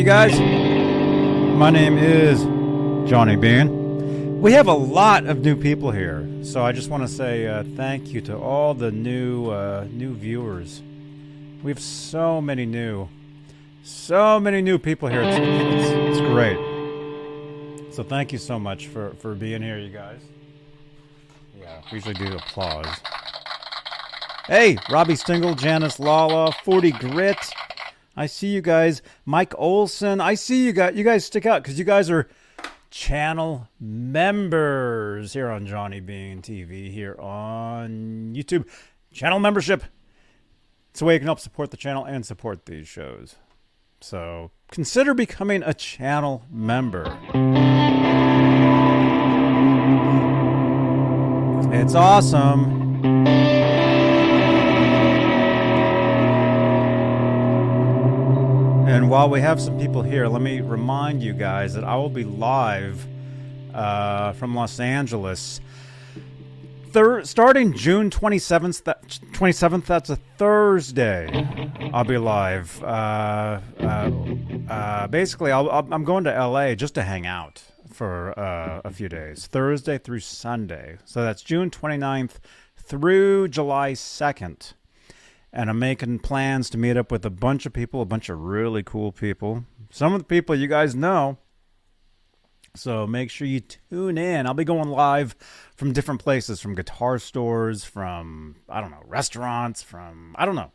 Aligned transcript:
you 0.00 0.06
guys. 0.06 0.32
My 1.58 1.68
name 1.68 1.98
is 1.98 2.42
Johnny 3.06 3.36
Bean. 3.36 4.40
We 4.40 4.52
have 4.52 4.66
a 4.66 4.72
lot 4.72 5.26
of 5.26 5.40
new 5.40 5.54
people 5.54 5.90
here, 5.90 6.26
so 6.42 6.64
I 6.64 6.72
just 6.72 6.88
want 6.88 7.02
to 7.02 7.08
say 7.08 7.46
uh, 7.46 7.64
thank 7.76 8.08
you 8.08 8.22
to 8.22 8.34
all 8.34 8.72
the 8.72 8.90
new 8.90 9.50
uh, 9.50 9.86
new 9.90 10.14
viewers. 10.14 10.80
We 11.62 11.70
have 11.70 11.80
so 11.80 12.40
many 12.40 12.64
new, 12.64 13.10
so 13.82 14.40
many 14.40 14.62
new 14.62 14.78
people 14.78 15.10
here. 15.10 15.20
It's, 15.22 15.36
it's, 15.38 16.18
it's 16.18 16.20
great. 16.20 16.56
So 17.92 18.02
thank 18.02 18.32
you 18.32 18.38
so 18.38 18.58
much 18.58 18.86
for 18.86 19.10
for 19.16 19.34
being 19.34 19.60
here, 19.60 19.76
you 19.76 19.90
guys. 19.90 20.22
Yeah, 21.60 21.82
we 21.92 21.96
usually 21.96 22.14
do 22.14 22.36
applause. 22.36 22.86
Hey, 24.46 24.78
Robbie 24.88 25.16
Stingle, 25.16 25.54
Janice 25.54 26.00
Lala, 26.00 26.52
40 26.64 26.92
Grit. 26.92 27.36
I 28.16 28.26
see 28.26 28.48
you 28.48 28.60
guys. 28.60 29.02
Mike 29.24 29.54
Olson. 29.56 30.20
I 30.20 30.34
see 30.34 30.64
you 30.64 30.72
guys. 30.72 30.96
You 30.96 31.04
guys 31.04 31.24
stick 31.24 31.46
out 31.46 31.62
because 31.62 31.78
you 31.78 31.84
guys 31.84 32.10
are 32.10 32.28
channel 32.90 33.68
members 33.78 35.32
here 35.32 35.48
on 35.48 35.66
Johnny 35.66 36.00
Bean 36.00 36.42
TV 36.42 36.92
here 36.92 37.16
on 37.20 38.34
YouTube. 38.34 38.66
Channel 39.12 39.38
membership. 39.38 39.84
It's 40.90 41.00
a 41.00 41.04
way 41.04 41.14
you 41.14 41.20
can 41.20 41.26
help 41.26 41.40
support 41.40 41.70
the 41.70 41.76
channel 41.76 42.04
and 42.04 42.26
support 42.26 42.66
these 42.66 42.88
shows. 42.88 43.36
So 44.00 44.50
consider 44.70 45.14
becoming 45.14 45.62
a 45.62 45.74
channel 45.74 46.44
member. 46.50 47.16
It's 51.72 51.94
awesome. 51.94 52.79
And 58.90 59.08
while 59.08 59.30
we 59.30 59.40
have 59.40 59.60
some 59.60 59.78
people 59.78 60.02
here, 60.02 60.26
let 60.26 60.42
me 60.42 60.60
remind 60.60 61.22
you 61.22 61.32
guys 61.32 61.74
that 61.74 61.84
I 61.84 61.94
will 61.94 62.10
be 62.10 62.24
live 62.24 63.06
uh, 63.72 64.32
from 64.32 64.52
Los 64.52 64.80
Angeles. 64.80 65.60
Thir- 66.90 67.24
starting 67.24 67.72
June 67.72 68.10
27th, 68.10 68.82
that, 68.82 69.06
27th, 69.06 69.86
that's 69.86 70.10
a 70.10 70.16
Thursday. 70.16 71.30
I'll 71.94 72.02
be 72.02 72.18
live. 72.18 72.82
Uh, 72.82 73.60
uh, 73.78 74.10
uh, 74.68 75.06
basically, 75.06 75.52
I'll, 75.52 75.70
I'm 75.70 76.02
going 76.02 76.24
to 76.24 76.32
LA 76.32 76.74
just 76.74 76.96
to 76.96 77.02
hang 77.02 77.26
out 77.26 77.62
for 77.92 78.36
uh, 78.36 78.80
a 78.84 78.90
few 78.90 79.08
days, 79.08 79.46
Thursday 79.46 79.98
through 79.98 80.18
Sunday. 80.18 80.98
So 81.04 81.22
that's 81.22 81.42
June 81.42 81.70
29th 81.70 82.40
through 82.76 83.46
July 83.48 83.92
2nd 83.92 84.72
and 85.52 85.68
I'm 85.68 85.78
making 85.78 86.20
plans 86.20 86.70
to 86.70 86.78
meet 86.78 86.96
up 86.96 87.10
with 87.10 87.24
a 87.24 87.30
bunch 87.30 87.66
of 87.66 87.72
people, 87.72 88.00
a 88.00 88.06
bunch 88.06 88.28
of 88.28 88.38
really 88.38 88.82
cool 88.82 89.12
people. 89.12 89.64
Some 89.90 90.14
of 90.14 90.20
the 90.20 90.24
people 90.24 90.54
you 90.54 90.68
guys 90.68 90.94
know. 90.94 91.38
So 92.76 93.04
make 93.04 93.30
sure 93.30 93.48
you 93.48 93.60
tune 93.60 94.16
in. 94.16 94.46
I'll 94.46 94.54
be 94.54 94.64
going 94.64 94.88
live 94.88 95.34
from 95.74 95.92
different 95.92 96.20
places, 96.22 96.60
from 96.60 96.76
guitar 96.76 97.18
stores, 97.18 97.84
from 97.84 98.56
I 98.68 98.80
don't 98.80 98.92
know, 98.92 99.02
restaurants, 99.06 99.82
from 99.82 100.36
I 100.38 100.46
don't 100.46 100.54
know. 100.54 100.70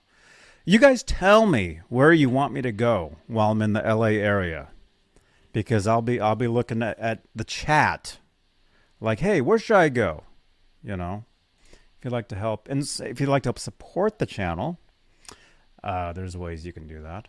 You 0.65 0.79
guys 0.79 1.03
tell 1.03 1.45
me 1.45 1.79
where 1.89 2.11
you 2.11 2.29
want 2.29 2.51
me 2.51 2.61
to 2.63 2.71
go 2.71 3.17
while 3.27 3.51
I'm 3.51 3.61
in 3.61 3.73
the 3.73 3.81
LA 3.81 4.07
area. 4.07 4.69
Because 5.53 5.87
I'll 5.87 6.01
be 6.01 6.19
I'll 6.19 6.35
be 6.35 6.49
looking 6.49 6.83
at, 6.83 6.99
at 6.99 7.23
the 7.33 7.45
chat. 7.45 8.17
Like, 8.99 9.19
hey, 9.19 9.39
where 9.39 9.59
should 9.59 9.77
I 9.77 9.87
go? 9.87 10.23
You 10.83 10.97
know, 10.97 11.23
you'd 12.05 12.11
like 12.11 12.29
to 12.29 12.35
help, 12.35 12.69
and 12.69 12.87
if 13.03 13.19
you'd 13.19 13.29
like 13.29 13.43
to 13.43 13.47
help 13.47 13.59
support 13.59 14.19
the 14.19 14.25
channel, 14.25 14.79
uh, 15.83 16.13
there's 16.13 16.37
ways 16.37 16.65
you 16.65 16.71
can 16.71 16.87
do 16.87 17.01
that. 17.01 17.27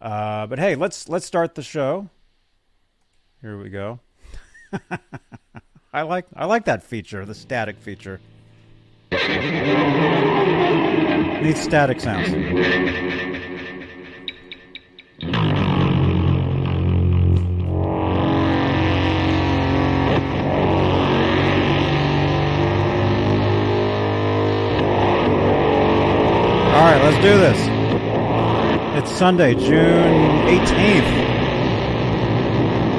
Uh, 0.00 0.46
but 0.46 0.58
hey, 0.58 0.74
let's 0.76 1.08
let's 1.08 1.26
start 1.26 1.54
the 1.54 1.62
show. 1.62 2.08
Here 3.40 3.58
we 3.58 3.68
go. 3.68 4.00
I 5.92 6.02
like 6.02 6.26
I 6.34 6.46
like 6.46 6.64
that 6.64 6.82
feature, 6.82 7.26
the 7.26 7.34
static 7.34 7.76
feature. 7.76 8.20
Needs 11.42 11.60
static 11.60 12.00
sounds. 12.00 13.31
Do 27.22 27.38
this. 27.38 27.56
It's 28.98 29.16
Sunday, 29.16 29.54
June 29.54 30.44
18th. 30.48 31.06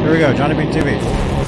Here 0.02 0.12
we 0.14 0.18
go, 0.18 0.34
Johnny 0.34 0.56
Bean 0.56 0.72
TV. 0.72 1.43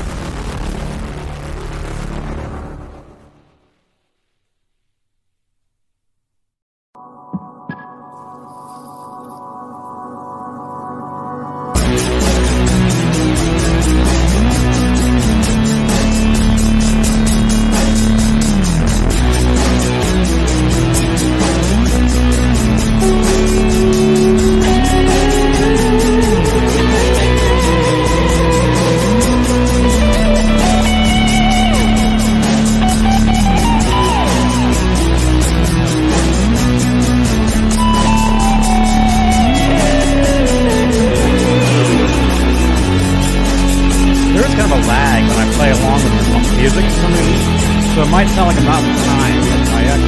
So 47.96 48.02
it 48.02 48.09
might 48.09 48.28
sound 48.28 48.47
like 48.50 48.58
I'm 48.59 48.68
in 48.84 48.96
time, 49.06 49.40
I 49.72 49.84
actually 49.86 49.86
am. 49.86 50.02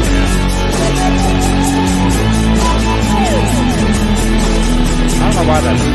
I 5.15 5.17
don't 5.23 5.35
know 5.37 5.47
why 5.47 5.59
that 5.61 5.75
is. 5.79 5.85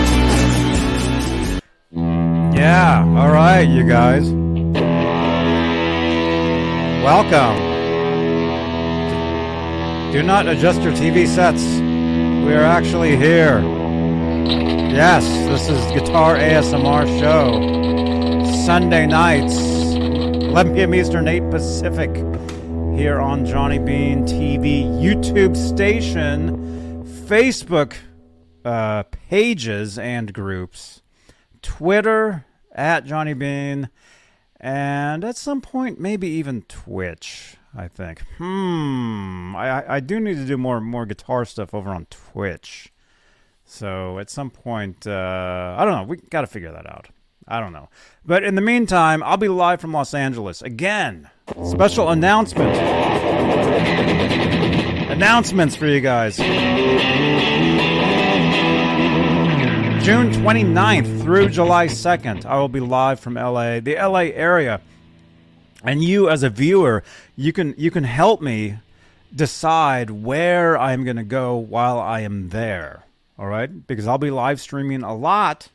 Yeah, 2.56 3.04
alright, 3.14 3.68
you 3.68 3.84
guys. 3.86 4.24
Welcome. 7.04 7.56
Do 10.12 10.22
not 10.22 10.48
adjust 10.48 10.80
your 10.80 10.94
TV 10.94 11.26
sets. 11.26 11.62
We 12.46 12.54
are 12.54 12.64
actually 12.64 13.18
here. 13.18 13.60
Yes, 14.90 15.26
this 15.46 15.68
is 15.68 15.84
Guitar 15.92 16.36
ASMR 16.36 17.06
Show. 17.20 17.60
Sunday 18.64 19.04
nights, 19.06 19.81
11 20.52 20.74
p.m. 20.74 20.94
Eastern, 20.94 21.28
8 21.28 21.50
Pacific, 21.50 22.14
here 22.94 23.18
on 23.18 23.46
Johnny 23.46 23.78
Bean 23.78 24.24
TV 24.26 24.84
YouTube 24.84 25.56
station, 25.56 27.02
Facebook 27.26 27.94
uh, 28.62 29.04
pages 29.04 29.98
and 29.98 30.30
groups, 30.34 31.00
Twitter 31.62 32.44
at 32.70 33.06
Johnny 33.06 33.32
Bean, 33.32 33.88
and 34.60 35.24
at 35.24 35.38
some 35.38 35.62
point, 35.62 35.98
maybe 35.98 36.28
even 36.28 36.60
Twitch. 36.68 37.56
I 37.74 37.88
think. 37.88 38.20
Hmm. 38.36 39.56
I, 39.56 39.94
I- 39.94 40.00
do 40.00 40.20
need 40.20 40.34
to 40.34 40.44
do 40.44 40.58
more 40.58 40.78
more 40.82 41.06
guitar 41.06 41.46
stuff 41.46 41.72
over 41.72 41.88
on 41.88 42.04
Twitch. 42.10 42.92
So 43.64 44.18
at 44.18 44.28
some 44.28 44.50
point, 44.50 45.06
uh, 45.06 45.76
I 45.78 45.86
don't 45.86 45.94
know. 45.94 46.02
We 46.02 46.18
got 46.18 46.42
to 46.42 46.46
figure 46.46 46.70
that 46.72 46.86
out. 46.86 47.08
I 47.48 47.60
don't 47.60 47.72
know. 47.72 47.88
But 48.24 48.44
in 48.44 48.54
the 48.54 48.60
meantime, 48.60 49.22
I'll 49.22 49.36
be 49.36 49.48
live 49.48 49.80
from 49.80 49.92
Los 49.92 50.14
Angeles 50.14 50.62
again. 50.62 51.28
Special 51.64 52.08
announcement. 52.10 52.76
Announcements 55.10 55.76
for 55.76 55.86
you 55.86 56.00
guys. 56.00 56.36
June 60.02 60.32
29th 60.32 61.22
through 61.22 61.48
July 61.48 61.86
2nd, 61.86 62.44
I 62.44 62.58
will 62.58 62.68
be 62.68 62.80
live 62.80 63.20
from 63.20 63.34
LA, 63.34 63.78
the 63.78 63.94
LA 63.94 64.30
area. 64.34 64.80
And 65.84 66.02
you 66.02 66.28
as 66.28 66.42
a 66.42 66.50
viewer, 66.50 67.02
you 67.36 67.52
can 67.52 67.74
you 67.76 67.90
can 67.90 68.04
help 68.04 68.40
me 68.40 68.78
decide 69.34 70.10
where 70.10 70.78
I'm 70.78 71.04
going 71.04 71.16
to 71.16 71.24
go 71.24 71.56
while 71.56 71.98
I 71.98 72.20
am 72.20 72.48
there. 72.50 73.04
All 73.38 73.46
right? 73.46 73.86
Because 73.86 74.06
I'll 74.06 74.18
be 74.18 74.30
live 74.30 74.60
streaming 74.60 75.02
a 75.02 75.14
lot 75.14 75.68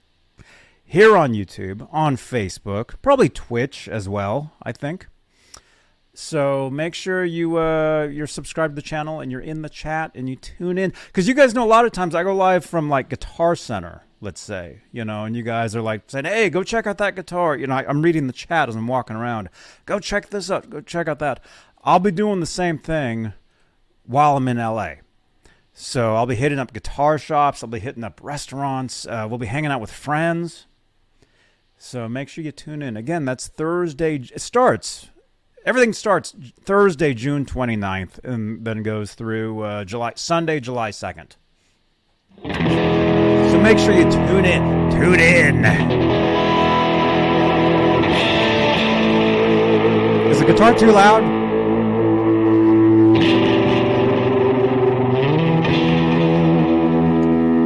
here 0.89 1.17
on 1.17 1.33
YouTube, 1.33 1.87
on 1.91 2.15
Facebook, 2.15 2.95
probably 3.01 3.27
Twitch 3.27 3.89
as 3.89 4.07
well, 4.07 4.53
I 4.63 4.71
think. 4.71 5.07
So 6.13 6.69
make 6.71 6.95
sure 6.95 7.23
you 7.23 7.59
uh, 7.59 8.07
you're 8.09 8.25
subscribed 8.25 8.71
to 8.71 8.81
the 8.81 8.87
channel 8.87 9.19
and 9.19 9.31
you're 9.31 9.41
in 9.41 9.61
the 9.61 9.69
chat 9.69 10.11
and 10.15 10.27
you 10.27 10.35
tune 10.37 10.77
in 10.77 10.93
because 11.07 11.27
you 11.27 11.35
guys 11.35 11.53
know 11.53 11.63
a 11.63 11.67
lot 11.67 11.85
of 11.85 11.91
times 11.91 12.15
I 12.15 12.23
go 12.23 12.33
live 12.33 12.65
from 12.65 12.89
like 12.89 13.09
Guitar 13.09 13.55
Center, 13.55 14.01
let's 14.21 14.41
say, 14.41 14.81
you 14.91 15.05
know, 15.05 15.25
and 15.25 15.35
you 15.35 15.43
guys 15.43 15.75
are 15.75 15.81
like 15.81 16.03
saying, 16.07 16.25
"Hey, 16.25 16.49
go 16.49 16.63
check 16.63 16.87
out 16.87 16.97
that 16.97 17.15
guitar." 17.15 17.55
You 17.55 17.67
know, 17.67 17.75
I, 17.75 17.85
I'm 17.87 18.01
reading 18.01 18.25
the 18.25 18.33
chat 18.33 18.67
as 18.67 18.75
I'm 18.75 18.87
walking 18.87 19.15
around. 19.15 19.49
Go 19.85 19.99
check 19.99 20.29
this 20.29 20.49
out. 20.49 20.69
Go 20.69 20.81
check 20.81 21.07
out 21.07 21.19
that. 21.19 21.43
I'll 21.83 21.99
be 21.99 22.11
doing 22.11 22.39
the 22.39 22.45
same 22.45 22.79
thing 22.79 23.33
while 24.05 24.37
I'm 24.37 24.47
in 24.47 24.57
LA. 24.57 24.93
So 25.73 26.15
I'll 26.15 26.25
be 26.25 26.35
hitting 26.35 26.57
up 26.57 26.73
guitar 26.73 27.19
shops. 27.19 27.61
I'll 27.61 27.69
be 27.69 27.79
hitting 27.79 28.03
up 28.03 28.21
restaurants. 28.23 29.05
Uh, 29.05 29.27
we'll 29.29 29.37
be 29.37 29.45
hanging 29.45 29.69
out 29.69 29.81
with 29.81 29.91
friends. 29.91 30.65
So 31.77 32.09
make 32.09 32.27
sure 32.27 32.43
you 32.43 32.51
tune 32.51 32.81
in. 32.81 32.97
Again, 32.97 33.25
that's 33.25 33.47
Thursday. 33.47 34.15
It 34.15 34.41
starts 34.41 35.09
everything 35.67 35.93
starts 35.93 36.33
Thursday, 36.63 37.13
June 37.13 37.45
29th, 37.45 38.23
and 38.23 38.63
then 38.65 38.83
goes 38.83 39.13
through 39.13 39.61
uh, 39.61 39.83
July 39.83 40.13
Sunday, 40.15 40.59
July 40.59 40.91
2nd. 40.91 41.33
So 42.41 43.59
make 43.59 43.77
sure 43.77 43.93
you 43.93 44.09
tune 44.09 44.45
in. 44.45 44.91
Tune 44.91 45.19
in. 45.19 45.65
Is 50.31 50.39
the 50.39 50.45
guitar 50.45 50.73
too 50.73 50.91
loud? 50.91 51.23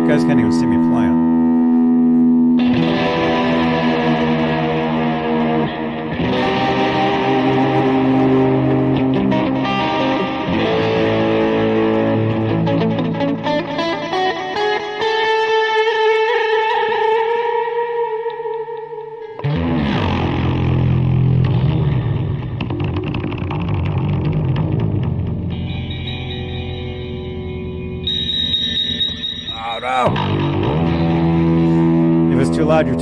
You 0.02 0.08
guys 0.08 0.24
can't 0.24 0.40
even 0.40 0.52
see 0.52 0.66
me 0.66 0.78
playing. 0.90 1.11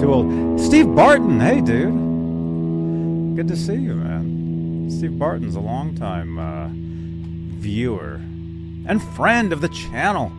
Old. 0.10 0.60
Steve 0.60 0.94
Barton, 0.96 1.40
hey 1.40 1.62
dude. 1.62 3.36
Good 3.36 3.48
to 3.48 3.56
see 3.56 3.76
you, 3.76 3.96
man. 3.96 4.90
Steve 4.92 5.18
Barton's 5.18 5.56
a 5.56 5.60
longtime 5.60 6.38
uh, 6.38 6.68
viewer 7.60 8.16
and 8.88 9.02
friend 9.16 9.54
of 9.54 9.62
the 9.62 9.70
channel. 9.70 10.32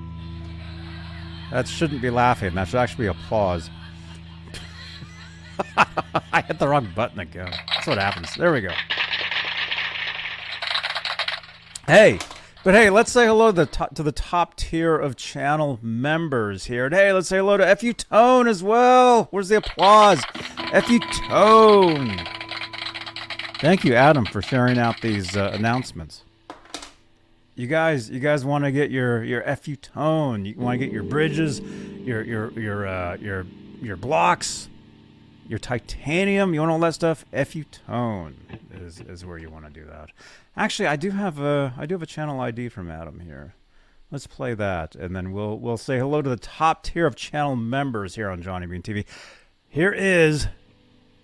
That 1.50 1.66
shouldn't 1.66 2.02
be 2.02 2.10
laughing. 2.10 2.54
That 2.54 2.68
should 2.68 2.78
actually 2.80 3.04
be 3.04 3.08
applause. 3.08 3.70
I 6.32 6.42
hit 6.42 6.58
the 6.58 6.68
wrong 6.68 6.88
button 6.94 7.20
again. 7.20 7.52
That's 7.68 7.86
what 7.86 7.98
happens. 7.98 8.34
There 8.34 8.52
we 8.52 8.60
go. 8.60 8.72
Hey, 11.86 12.18
but 12.62 12.74
hey, 12.74 12.90
let's 12.90 13.10
say 13.10 13.26
hello 13.26 13.46
to 13.46 13.56
the 13.56 13.66
top, 13.66 13.94
to 13.94 14.02
the 14.02 14.12
top 14.12 14.56
tier 14.56 14.96
of 14.96 15.16
channel 15.16 15.78
members 15.80 16.66
here. 16.66 16.86
And 16.86 16.94
hey, 16.94 17.12
let's 17.12 17.28
say 17.28 17.38
hello 17.38 17.56
to 17.56 17.76
FU 17.76 17.92
Tone 17.92 18.46
as 18.46 18.62
well. 18.62 19.28
Where's 19.30 19.48
the 19.48 19.56
applause? 19.56 20.22
FU 20.72 20.98
Tone. 21.28 22.18
Thank 23.60 23.84
you, 23.84 23.94
Adam, 23.94 24.26
for 24.26 24.42
sharing 24.42 24.78
out 24.78 25.00
these 25.00 25.36
uh, 25.36 25.50
announcements. 25.54 26.24
You 27.54 27.66
guys, 27.66 28.08
you 28.08 28.20
guys 28.20 28.44
want 28.44 28.64
to 28.64 28.72
get 28.72 28.90
your 28.90 29.22
your 29.24 29.42
FU 29.56 29.76
Tone. 29.76 30.44
You 30.44 30.54
want 30.56 30.80
to 30.80 30.86
get 30.86 30.92
your 30.92 31.02
bridges, 31.02 31.60
your 31.60 32.22
your 32.22 32.52
your 32.52 32.86
uh, 32.86 33.16
your 33.16 33.46
your 33.82 33.96
blocks, 33.96 34.68
your 35.50 35.58
titanium. 35.58 36.54
You 36.54 36.60
want 36.60 36.70
all 36.70 36.78
that 36.78 36.94
stuff? 36.94 37.24
FU 37.32 37.64
Tone 37.64 38.36
is 38.72 39.00
is 39.00 39.26
where 39.26 39.36
you 39.36 39.50
want 39.50 39.66
to 39.66 39.70
do 39.70 39.84
that. 39.84 40.10
Actually, 40.56 40.86
I 40.86 40.94
do 40.94 41.10
have 41.10 41.40
a 41.40 41.74
I 41.76 41.86
do 41.86 41.96
have 41.96 42.02
a 42.02 42.06
channel 42.06 42.40
ID 42.40 42.68
from 42.68 42.88
Adam 42.88 43.18
here. 43.20 43.54
Let's 44.12 44.28
play 44.28 44.54
that, 44.54 44.94
and 44.94 45.14
then 45.14 45.32
we'll 45.32 45.58
we'll 45.58 45.76
say 45.76 45.98
hello 45.98 46.22
to 46.22 46.30
the 46.30 46.36
top 46.36 46.84
tier 46.84 47.04
of 47.04 47.16
channel 47.16 47.56
members 47.56 48.14
here 48.14 48.30
on 48.30 48.42
Johnny 48.42 48.66
Bean 48.66 48.80
TV. 48.80 49.04
Here 49.68 49.92
is 49.92 50.46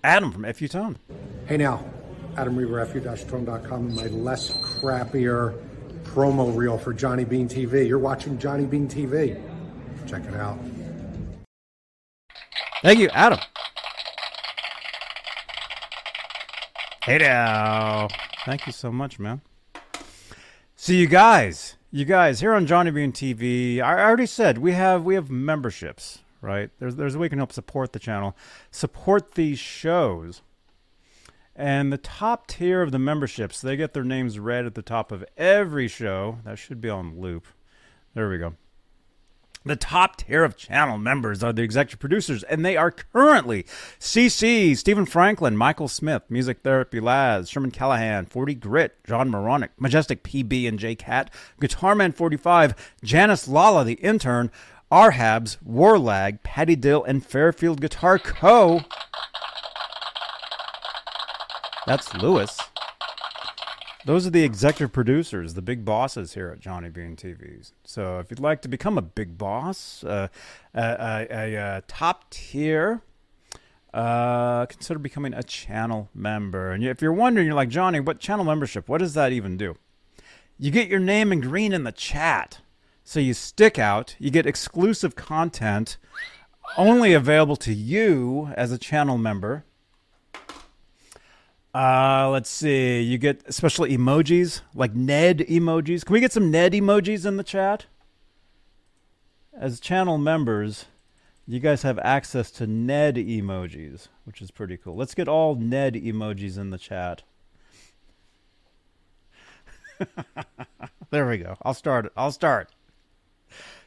Adam 0.02 0.32
from 0.32 0.52
FU 0.52 0.66
Tone. 0.66 0.98
Hey 1.46 1.56
now, 1.56 1.84
Adam 2.36 2.56
Reaver, 2.56 2.84
fu-tone.com, 2.84 3.94
my 3.94 4.06
less 4.08 4.50
crappier 4.54 5.56
promo 6.02 6.54
reel 6.54 6.78
for 6.78 6.92
Johnny 6.92 7.24
Bean 7.24 7.48
TV. 7.48 7.86
You're 7.86 8.00
watching 8.00 8.38
Johnny 8.38 8.64
Bean 8.64 8.88
TV. 8.88 9.40
Check 10.08 10.24
it 10.24 10.34
out. 10.34 10.58
Thank 12.82 12.98
you, 12.98 13.08
Adam. 13.10 13.38
Hey 17.06 17.18
now. 17.18 18.08
Thank 18.44 18.66
you 18.66 18.72
so 18.72 18.90
much, 18.90 19.20
man. 19.20 19.40
So 20.74 20.92
you 20.92 21.06
guys, 21.06 21.76
you 21.92 22.04
guys 22.04 22.40
here 22.40 22.52
on 22.52 22.66
Johnny 22.66 22.90
Bean 22.90 23.12
TV, 23.12 23.80
I 23.80 24.02
already 24.02 24.26
said 24.26 24.58
we 24.58 24.72
have 24.72 25.04
we 25.04 25.14
have 25.14 25.30
memberships, 25.30 26.24
right? 26.40 26.68
There's 26.80 26.96
there's 26.96 27.14
a 27.14 27.18
way 27.20 27.26
you 27.26 27.30
can 27.30 27.38
help 27.38 27.52
support 27.52 27.92
the 27.92 28.00
channel, 28.00 28.36
support 28.72 29.36
these 29.36 29.60
shows. 29.60 30.42
And 31.54 31.92
the 31.92 31.98
top 31.98 32.48
tier 32.48 32.82
of 32.82 32.90
the 32.90 32.98
memberships, 32.98 33.60
they 33.60 33.76
get 33.76 33.94
their 33.94 34.02
names 34.02 34.40
read 34.40 34.66
at 34.66 34.74
the 34.74 34.82
top 34.82 35.12
of 35.12 35.24
every 35.36 35.86
show. 35.86 36.38
That 36.44 36.58
should 36.58 36.80
be 36.80 36.90
on 36.90 37.20
loop. 37.20 37.46
There 38.14 38.28
we 38.28 38.38
go. 38.38 38.54
The 39.66 39.74
top 39.74 40.18
tier 40.18 40.44
of 40.44 40.56
channel 40.56 40.96
members 40.96 41.42
are 41.42 41.52
the 41.52 41.62
executive 41.64 41.98
producers, 41.98 42.44
and 42.44 42.64
they 42.64 42.76
are 42.76 42.92
currently 42.92 43.64
CC, 43.98 44.76
Stephen 44.76 45.06
Franklin, 45.06 45.56
Michael 45.56 45.88
Smith, 45.88 46.22
Music 46.28 46.60
Therapy 46.62 47.00
Laz, 47.00 47.50
Sherman 47.50 47.72
Callahan, 47.72 48.26
40 48.26 48.54
Grit, 48.54 48.94
John 49.04 49.28
Moronic, 49.28 49.72
Majestic 49.76 50.22
PB 50.22 50.68
and 50.68 50.78
J 50.78 50.94
Cat, 50.94 51.32
Guitarman 51.60 52.14
45, 52.14 52.94
Janice 53.02 53.48
Lala, 53.48 53.82
the 53.82 53.94
intern, 53.94 54.52
Arhabs, 54.92 55.58
Warlag, 55.68 56.44
Patty 56.44 56.76
Dill, 56.76 57.02
and 57.02 57.26
Fairfield 57.26 57.80
Guitar 57.80 58.20
Co. 58.20 58.82
That's 61.88 62.14
Lewis. 62.14 62.56
Those 64.06 64.24
are 64.24 64.30
the 64.30 64.44
executive 64.44 64.92
producers, 64.92 65.54
the 65.54 65.62
big 65.62 65.84
bosses 65.84 66.34
here 66.34 66.50
at 66.50 66.60
Johnny 66.60 66.90
Bean 66.90 67.16
TV. 67.16 67.72
So 67.82 68.20
if 68.20 68.30
you'd 68.30 68.38
like 68.38 68.62
to 68.62 68.68
become 68.68 68.96
a 68.96 69.02
big 69.02 69.36
boss, 69.36 70.04
uh, 70.04 70.28
a, 70.72 71.26
a, 71.28 71.54
a 71.56 71.82
top 71.88 72.30
tier, 72.30 73.02
uh, 73.92 74.66
consider 74.66 75.00
becoming 75.00 75.34
a 75.34 75.42
channel 75.42 76.08
member. 76.14 76.70
And 76.70 76.84
if 76.84 77.02
you're 77.02 77.12
wondering, 77.12 77.48
you're 77.48 77.56
like, 77.56 77.68
Johnny, 77.68 77.98
what 77.98 78.20
channel 78.20 78.44
membership? 78.44 78.88
What 78.88 78.98
does 78.98 79.14
that 79.14 79.32
even 79.32 79.56
do? 79.56 79.74
You 80.56 80.70
get 80.70 80.86
your 80.86 81.00
name 81.00 81.32
in 81.32 81.40
green 81.40 81.72
in 81.72 81.82
the 81.82 81.90
chat. 81.90 82.60
So 83.02 83.18
you 83.18 83.34
stick 83.34 83.76
out, 83.76 84.14
you 84.20 84.30
get 84.30 84.46
exclusive 84.46 85.16
content 85.16 85.96
only 86.76 87.12
available 87.12 87.56
to 87.56 87.74
you 87.74 88.52
as 88.56 88.70
a 88.70 88.78
channel 88.78 89.18
member. 89.18 89.64
Uh, 91.76 92.30
let's 92.30 92.48
see. 92.48 93.02
You 93.02 93.18
get 93.18 93.52
special 93.52 93.84
emojis, 93.84 94.62
like 94.74 94.94
Ned 94.94 95.40
emojis. 95.40 96.06
Can 96.06 96.14
we 96.14 96.20
get 96.20 96.32
some 96.32 96.50
Ned 96.50 96.72
emojis 96.72 97.26
in 97.26 97.36
the 97.36 97.44
chat? 97.44 97.84
As 99.52 99.78
channel 99.78 100.16
members, 100.16 100.86
you 101.46 101.60
guys 101.60 101.82
have 101.82 101.98
access 101.98 102.50
to 102.52 102.66
Ned 102.66 103.16
emojis, 103.16 104.08
which 104.24 104.40
is 104.40 104.50
pretty 104.50 104.78
cool. 104.78 104.96
Let's 104.96 105.14
get 105.14 105.28
all 105.28 105.54
Ned 105.54 105.92
emojis 105.96 106.56
in 106.56 106.70
the 106.70 106.78
chat. 106.78 107.24
there 111.10 111.28
we 111.28 111.36
go. 111.36 111.58
I'll 111.60 111.74
start. 111.74 112.10
I'll 112.16 112.32
start. 112.32 112.70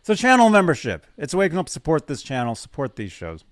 So 0.04 0.14
channel 0.14 0.52
membership. 0.52 1.08
It's 1.18 1.34
you 1.34 1.50
can 1.50 1.66
support 1.66 2.06
this 2.06 2.22
channel, 2.22 2.54
support 2.54 2.98
these 2.98 3.12
shows. 3.12 3.44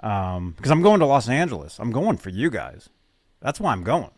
Um, 0.00 0.54
because 0.56 0.72
I'm 0.72 0.82
going 0.82 0.98
to 0.98 1.06
Los 1.06 1.28
Angeles. 1.28 1.78
I'm 1.78 1.92
going 1.92 2.16
for 2.16 2.30
you 2.30 2.50
guys. 2.50 2.88
That's 3.40 3.60
why 3.60 3.72
I'm 3.72 3.82
going. 3.84 4.10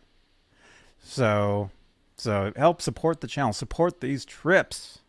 So, 1.03 1.69
so 2.17 2.51
help 2.55 2.81
support 2.81 3.21
the 3.21 3.27
channel, 3.27 3.53
support 3.53 4.01
these 4.01 4.25
trips. 4.25 4.99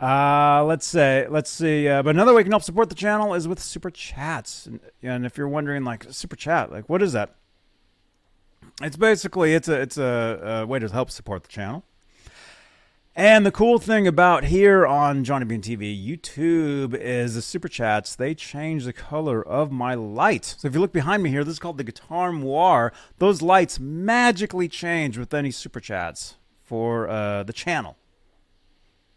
Uh, 0.00 0.64
let's 0.66 0.86
say, 0.86 1.26
let's 1.28 1.50
see. 1.50 1.88
Uh, 1.88 2.02
but 2.02 2.10
another 2.10 2.34
way 2.34 2.40
you 2.40 2.44
can 2.44 2.52
help 2.52 2.62
support 2.62 2.88
the 2.88 2.94
channel 2.94 3.32
is 3.34 3.46
with 3.46 3.60
super 3.60 3.90
chats. 3.90 4.66
And, 4.66 4.80
and 5.02 5.24
if 5.24 5.38
you're 5.38 5.48
wondering, 5.48 5.84
like 5.84 6.06
super 6.10 6.36
chat, 6.36 6.70
like 6.72 6.88
what 6.88 7.02
is 7.02 7.12
that? 7.12 7.36
It's 8.82 8.96
basically 8.96 9.54
it's 9.54 9.68
a 9.68 9.80
it's 9.80 9.98
a, 9.98 10.62
a 10.62 10.66
way 10.66 10.78
to 10.78 10.88
help 10.88 11.10
support 11.10 11.44
the 11.44 11.48
channel. 11.48 11.84
And 13.16 13.46
the 13.46 13.52
cool 13.52 13.78
thing 13.78 14.08
about 14.08 14.42
here 14.42 14.84
on 14.84 15.22
Johnny 15.22 15.44
Bean 15.44 15.62
TV 15.62 15.94
YouTube 15.94 16.96
is 16.96 17.36
the 17.36 17.42
super 17.42 17.68
chats, 17.68 18.16
they 18.16 18.34
change 18.34 18.84
the 18.84 18.92
color 18.92 19.40
of 19.40 19.70
my 19.70 19.94
light. 19.94 20.44
So 20.44 20.66
if 20.66 20.74
you 20.74 20.80
look 20.80 20.92
behind 20.92 21.22
me 21.22 21.30
here, 21.30 21.44
this 21.44 21.52
is 21.52 21.58
called 21.60 21.78
the 21.78 21.84
Guitar 21.84 22.32
Noir. 22.32 22.92
Those 23.18 23.40
lights 23.40 23.78
magically 23.78 24.66
change 24.66 25.16
with 25.16 25.32
any 25.32 25.52
super 25.52 25.78
chats 25.78 26.34
for 26.64 27.08
uh, 27.08 27.44
the 27.44 27.52
channel. 27.52 27.96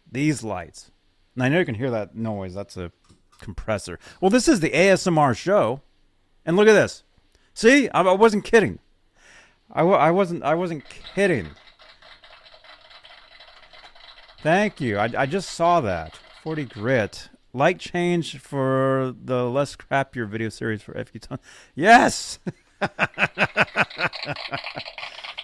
These 0.08 0.44
lights. 0.44 0.92
And 1.34 1.42
I 1.42 1.48
know 1.48 1.58
you 1.58 1.64
can 1.64 1.74
hear 1.74 1.90
that 1.90 2.14
noise. 2.14 2.54
That's 2.54 2.76
a 2.76 2.92
compressor. 3.40 3.98
Well, 4.20 4.30
this 4.30 4.46
is 4.46 4.60
the 4.60 4.70
ASMR 4.70 5.36
show. 5.36 5.80
And 6.46 6.56
look 6.56 6.68
at 6.68 6.72
this. 6.72 7.02
See, 7.52 7.88
I, 7.88 8.02
I 8.02 8.12
wasn't 8.12 8.44
kidding. 8.44 8.78
I, 9.72 9.82
I 9.82 10.12
wasn't. 10.12 10.44
I 10.44 10.54
wasn't 10.54 10.84
kidding. 11.14 11.48
Thank 14.42 14.80
you. 14.80 14.98
I, 14.98 15.10
I 15.16 15.26
just 15.26 15.50
saw 15.50 15.80
that. 15.80 16.18
40 16.44 16.64
grit. 16.66 17.28
Light 17.52 17.80
change 17.80 18.38
for 18.38 19.14
the 19.24 19.44
less 19.44 19.74
crappier 19.74 20.28
video 20.28 20.48
series 20.48 20.82
for 20.82 20.92
FU 21.04 21.18
Tone. 21.18 21.38
Yes! 21.74 22.38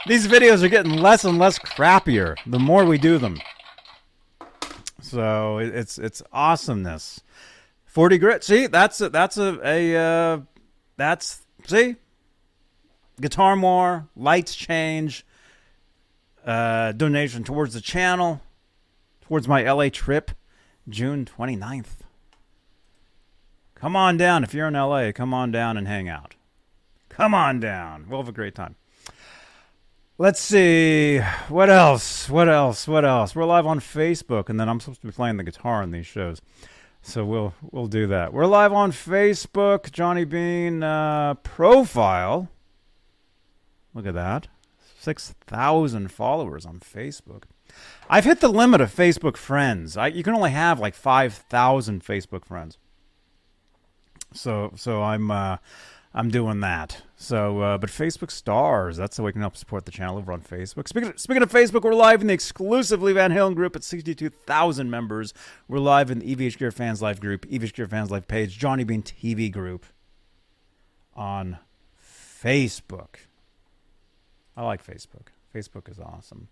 These 0.06 0.28
videos 0.28 0.62
are 0.62 0.68
getting 0.68 0.92
less 0.92 1.24
and 1.24 1.38
less 1.38 1.58
crappier 1.58 2.36
the 2.46 2.58
more 2.58 2.84
we 2.84 2.98
do 2.98 3.18
them. 3.18 3.40
So 5.00 5.58
it's 5.58 5.98
it's 5.98 6.22
awesomeness. 6.32 7.22
40 7.86 8.18
grit. 8.18 8.44
See, 8.44 8.66
that's 8.66 9.00
a, 9.00 9.08
that's 9.08 9.38
a, 9.38 9.58
a 9.64 9.96
uh, 9.96 10.40
that's 10.96 11.42
see 11.66 11.96
Guitar 13.20 13.56
Noir 13.56 14.06
lights 14.14 14.54
change 14.54 15.24
uh, 16.44 16.92
donation 16.92 17.42
towards 17.44 17.74
the 17.74 17.80
channel 17.80 18.42
towards 19.26 19.48
my 19.48 19.62
LA 19.62 19.88
trip 19.88 20.32
June 20.88 21.24
29th. 21.24 22.02
Come 23.74 23.96
on 23.96 24.16
down 24.16 24.44
if 24.44 24.54
you're 24.54 24.68
in 24.68 24.74
LA. 24.74 25.12
Come 25.12 25.34
on 25.34 25.50
down 25.50 25.76
and 25.76 25.88
hang 25.88 26.08
out. 26.08 26.34
Come 27.08 27.34
on 27.34 27.60
down. 27.60 28.06
We'll 28.08 28.20
have 28.20 28.28
a 28.28 28.32
great 28.32 28.54
time. 28.54 28.76
Let's 30.16 30.40
see. 30.40 31.18
What 31.48 31.70
else? 31.70 32.28
What 32.28 32.48
else? 32.48 32.86
What 32.86 33.04
else? 33.04 33.34
We're 33.34 33.44
live 33.44 33.66
on 33.66 33.80
Facebook, 33.80 34.48
and 34.48 34.60
then 34.60 34.68
I'm 34.68 34.78
supposed 34.78 35.00
to 35.00 35.06
be 35.08 35.12
playing 35.12 35.38
the 35.38 35.42
guitar 35.42 35.82
in 35.82 35.90
these 35.90 36.06
shows. 36.06 36.40
So 37.02 37.24
we'll 37.24 37.54
we'll 37.72 37.88
do 37.88 38.06
that. 38.06 38.32
We're 38.32 38.46
live 38.46 38.72
on 38.72 38.92
Facebook, 38.92 39.90
Johnny 39.90 40.24
Bean 40.24 40.82
uh, 40.82 41.34
profile. 41.34 42.48
Look 43.92 44.06
at 44.06 44.14
that, 44.14 44.48
six 44.98 45.34
thousand 45.46 46.12
followers 46.12 46.64
on 46.64 46.80
Facebook. 46.80 47.42
I've 48.08 48.24
hit 48.24 48.40
the 48.40 48.48
limit 48.48 48.80
of 48.80 48.94
Facebook 48.94 49.36
friends. 49.36 49.96
I, 49.96 50.08
you 50.08 50.22
can 50.22 50.34
only 50.34 50.50
have 50.50 50.78
like 50.80 50.94
five 50.94 51.34
thousand 51.34 52.04
Facebook 52.04 52.44
friends. 52.44 52.78
So 54.32 54.72
so 54.76 55.02
I'm 55.02 55.30
uh, 55.30 55.56
I'm 56.16 56.30
doing 56.30 56.60
that. 56.60 57.02
So, 57.16 57.60
uh, 57.60 57.78
but 57.78 57.90
Facebook 57.90 58.30
stars, 58.30 58.96
that's 58.96 59.16
how 59.16 59.24
we 59.24 59.32
can 59.32 59.40
help 59.40 59.56
support 59.56 59.84
the 59.84 59.90
channel 59.90 60.16
over 60.16 60.32
on 60.32 60.42
Facebook. 60.42 60.86
Speaking 60.86 61.10
of, 61.10 61.18
speaking 61.18 61.42
of 61.42 61.50
Facebook, 61.50 61.82
we're 61.82 61.94
live 61.94 62.20
in 62.20 62.28
the 62.28 62.34
exclusively 62.34 63.12
Van 63.12 63.32
Halen 63.32 63.56
group 63.56 63.74
at 63.74 63.82
62,000 63.82 64.88
members. 64.88 65.34
We're 65.66 65.78
live 65.78 66.12
in 66.12 66.20
the 66.20 66.36
EVH 66.36 66.58
Gear 66.58 66.70
Fans 66.70 67.02
Live 67.02 67.20
group, 67.20 67.46
EVH 67.46 67.72
Gear 67.72 67.86
Fans 67.86 68.12
Live 68.12 68.28
page, 68.28 68.56
Johnny 68.58 68.84
Bean 68.84 69.02
TV 69.02 69.50
group 69.50 69.86
on 71.16 71.58
Facebook. 72.00 73.16
I 74.56 74.64
like 74.64 74.86
Facebook. 74.86 75.28
Facebook 75.52 75.90
is 75.90 75.98
awesome. 75.98 76.48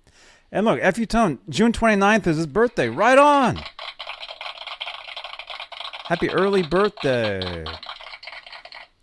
And 0.54 0.66
look, 0.66 0.82
FU 0.94 1.06
Tone, 1.06 1.38
June 1.48 1.72
29th 1.72 2.26
is 2.26 2.36
his 2.36 2.46
birthday. 2.46 2.90
Right 2.90 3.16
on. 3.16 3.58
Happy 6.04 6.28
early 6.28 6.62
birthday. 6.62 7.64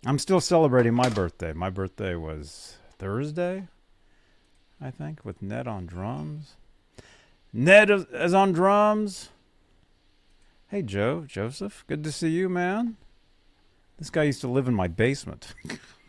I'm 0.06 0.20
still 0.20 0.40
celebrating 0.40 0.94
my 0.94 1.08
birthday. 1.08 1.52
My 1.52 1.68
birthday 1.68 2.14
was 2.14 2.76
Thursday, 2.98 3.66
I 4.80 4.92
think, 4.92 5.24
with 5.24 5.42
Ned 5.42 5.66
on 5.66 5.86
drums. 5.86 6.54
Ned 7.52 7.90
is 7.90 8.32
on 8.32 8.52
drums. 8.52 9.30
Hey, 10.68 10.82
Joe, 10.82 11.24
Joseph, 11.26 11.84
good 11.88 12.04
to 12.04 12.12
see 12.12 12.30
you, 12.30 12.48
man. 12.48 12.96
This 13.98 14.08
guy 14.08 14.22
used 14.22 14.40
to 14.42 14.48
live 14.48 14.68
in 14.68 14.74
my 14.74 14.86
basement. 14.86 15.52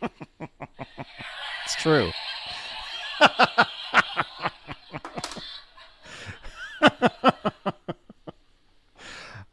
it's 0.00 1.74
true. 1.80 2.12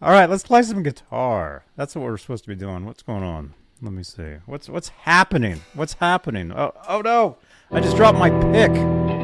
All 0.02 0.12
right, 0.12 0.30
let's 0.30 0.44
play 0.44 0.62
some 0.62 0.84
guitar. 0.84 1.66
That's 1.76 1.96
what 1.96 2.04
we're 2.04 2.18
supposed 2.18 2.44
to 2.46 2.50
be 2.50 2.56
doing. 2.56 2.86
What's 2.86 3.04
going 3.04 3.24
on? 3.24 3.54
Let 3.82 3.94
me 3.94 4.04
see. 4.04 4.36
What's 4.46 4.70
what's 4.70 4.90
happening? 4.90 5.62
What's 5.74 5.94
happening? 5.94 6.52
Oh 6.52 6.74
oh 6.88 7.02
no! 7.02 7.38
I 7.72 7.80
just 7.80 7.96
dropped 7.96 8.18
my 8.18 8.30
pick. 8.52 9.19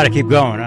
Got 0.00 0.04
to 0.04 0.10
keep 0.14 0.28
going, 0.28 0.59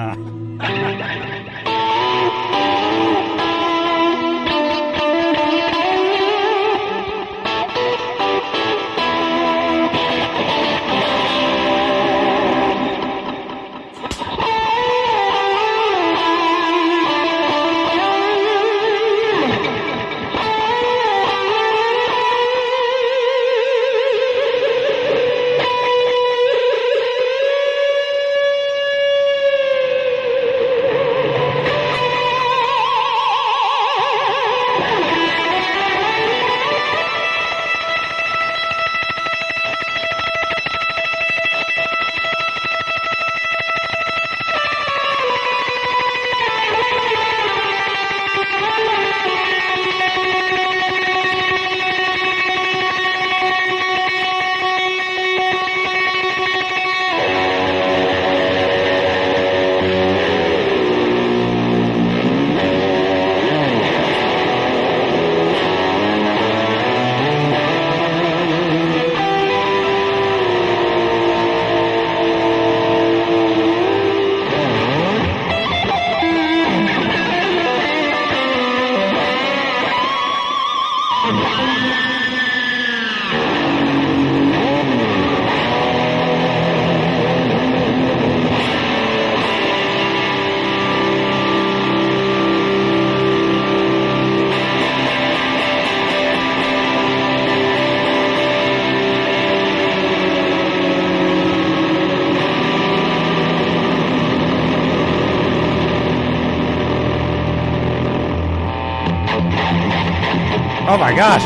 gosh. 111.24 111.46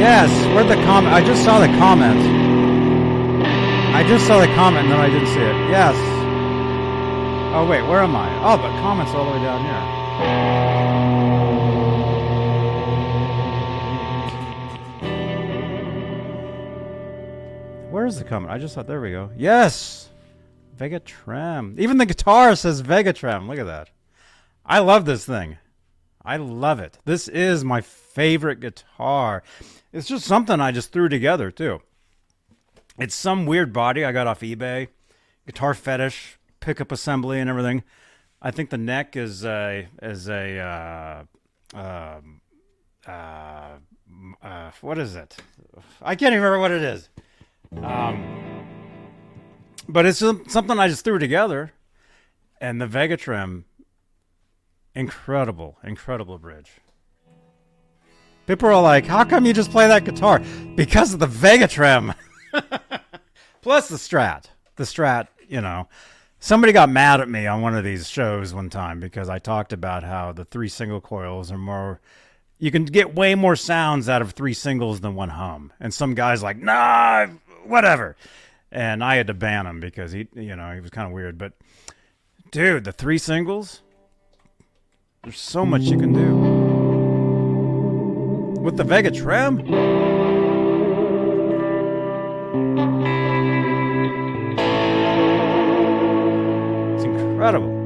Yes, 0.00 0.30
where'd 0.54 0.66
the 0.66 0.82
comment? 0.86 1.12
I 1.12 1.22
just 1.22 1.44
saw 1.44 1.58
the 1.58 1.66
comment. 1.76 2.18
I 3.94 4.02
just 4.08 4.26
saw 4.26 4.40
the 4.40 4.46
comment 4.54 4.84
and 4.84 4.92
then 4.92 4.98
I 4.98 5.10
didn't 5.10 5.26
see 5.26 5.42
it. 5.42 5.54
Yes. 5.68 5.94
Oh 7.54 7.66
wait, 7.68 7.82
where 7.82 8.00
am 8.00 8.16
I? 8.16 8.30
Oh, 8.42 8.56
but 8.56 8.70
comments 8.80 9.12
all 9.12 9.26
the 9.26 9.32
way 9.32 9.42
down 9.44 9.60
here. 9.62 9.82
Where 17.90 18.06
is 18.06 18.16
the 18.18 18.24
comment? 18.24 18.50
I 18.50 18.56
just 18.56 18.74
thought 18.74 18.86
there 18.86 19.02
we 19.02 19.10
go. 19.10 19.28
Yes. 19.36 20.08
Vegatrem. 20.78 21.78
Even 21.78 21.98
the 21.98 22.06
guitar 22.06 22.56
says 22.56 22.82
Vegatrem. 22.82 23.48
Look 23.48 23.58
at 23.58 23.66
that. 23.66 23.90
I 24.64 24.78
love 24.78 25.04
this 25.04 25.26
thing. 25.26 25.58
I 26.24 26.36
love 26.36 26.78
it. 26.78 26.98
This 27.04 27.28
is 27.28 27.64
my 27.64 27.80
favorite 27.80 28.60
guitar. 28.60 29.42
It's 29.92 30.06
just 30.08 30.24
something 30.24 30.60
I 30.60 30.70
just 30.70 30.92
threw 30.92 31.08
together 31.08 31.50
too. 31.50 31.82
It's 32.98 33.14
some 33.14 33.46
weird 33.46 33.72
body 33.72 34.04
I 34.04 34.12
got 34.12 34.26
off 34.26 34.40
eBay, 34.40 34.88
guitar 35.46 35.74
fetish, 35.74 36.38
pickup 36.60 36.92
assembly, 36.92 37.40
and 37.40 37.50
everything. 37.50 37.82
I 38.40 38.50
think 38.50 38.70
the 38.70 38.78
neck 38.78 39.16
is 39.16 39.44
a 39.44 39.88
is 40.02 40.28
a 40.28 40.58
uh, 40.58 41.24
uh, 41.76 42.20
uh, 43.06 43.68
uh, 44.42 44.70
what 44.80 44.98
is 44.98 45.16
it? 45.16 45.36
I 46.00 46.14
can't 46.14 46.32
even 46.32 46.42
remember 46.42 46.60
what 46.60 46.70
it 46.70 46.82
is. 46.82 47.08
Um, 47.82 48.74
but 49.88 50.06
it's 50.06 50.18
something 50.18 50.78
I 50.78 50.88
just 50.88 51.04
threw 51.04 51.18
together, 51.18 51.72
and 52.60 52.80
the 52.80 52.86
Vegatrem 52.86 53.64
Incredible, 54.94 55.78
incredible 55.84 56.38
bridge. 56.38 56.70
People 58.46 58.68
are 58.68 58.82
like, 58.82 59.06
how 59.06 59.24
come 59.24 59.46
you 59.46 59.52
just 59.52 59.70
play 59.70 59.86
that 59.86 60.04
guitar? 60.04 60.42
Because 60.74 61.14
of 61.14 61.20
the 61.20 61.26
Vegatrem. 61.26 62.14
Plus 63.62 63.88
the 63.88 63.96
Strat. 63.96 64.46
The 64.76 64.84
Strat, 64.84 65.28
you 65.48 65.60
know. 65.60 65.88
Somebody 66.40 66.72
got 66.72 66.88
mad 66.88 67.20
at 67.20 67.28
me 67.28 67.46
on 67.46 67.62
one 67.62 67.76
of 67.76 67.84
these 67.84 68.08
shows 68.08 68.52
one 68.52 68.68
time 68.68 68.98
because 68.98 69.28
I 69.28 69.38
talked 69.38 69.72
about 69.72 70.02
how 70.02 70.32
the 70.32 70.44
three 70.44 70.68
single 70.68 71.00
coils 71.00 71.52
are 71.52 71.58
more 71.58 72.00
you 72.62 72.70
can 72.70 72.84
get 72.84 73.12
way 73.12 73.34
more 73.34 73.56
sounds 73.56 74.08
out 74.08 74.22
of 74.22 74.30
three 74.30 74.54
singles 74.54 75.00
than 75.00 75.16
one 75.16 75.30
hum. 75.30 75.72
And 75.80 75.92
some 75.92 76.14
guy's 76.14 76.44
like, 76.44 76.58
nah, 76.58 77.26
whatever. 77.64 78.14
And 78.70 79.02
I 79.02 79.16
had 79.16 79.26
to 79.26 79.34
ban 79.34 79.66
him 79.66 79.80
because 79.80 80.12
he, 80.12 80.28
you 80.34 80.54
know, 80.54 80.72
he 80.72 80.80
was 80.80 80.90
kind 80.90 81.08
of 81.08 81.12
weird. 81.12 81.38
But 81.38 81.54
dude, 82.52 82.84
the 82.84 82.92
three 82.92 83.18
singles, 83.18 83.82
there's 85.22 85.40
so 85.40 85.64
much 85.64 85.82
you 85.82 85.96
can 85.96 86.12
do. 86.12 86.34
With 88.60 88.76
the 88.76 88.82
Vegatrem? 88.82 89.60
It's 96.94 97.04
incredible. 97.04 97.81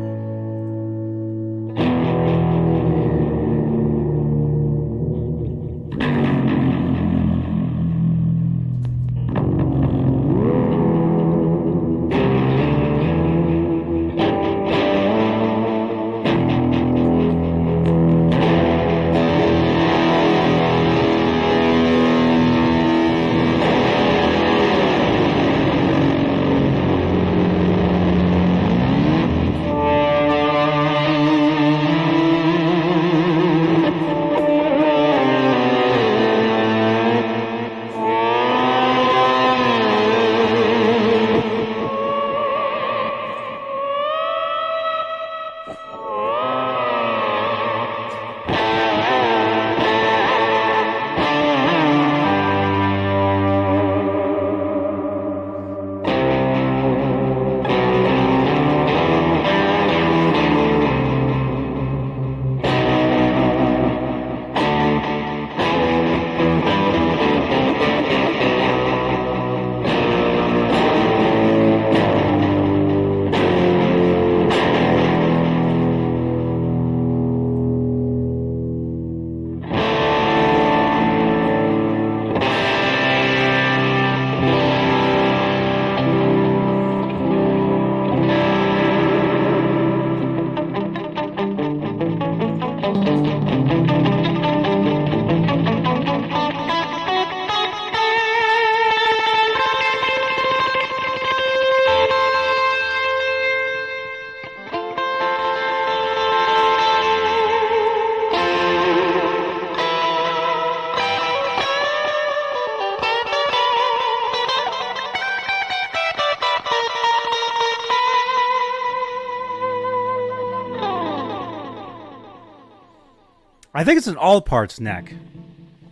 I 123.77 123.85
think 123.85 123.99
it's 123.99 124.07
an 124.07 124.15
Allparts 124.15 124.81
neck. 124.81 125.13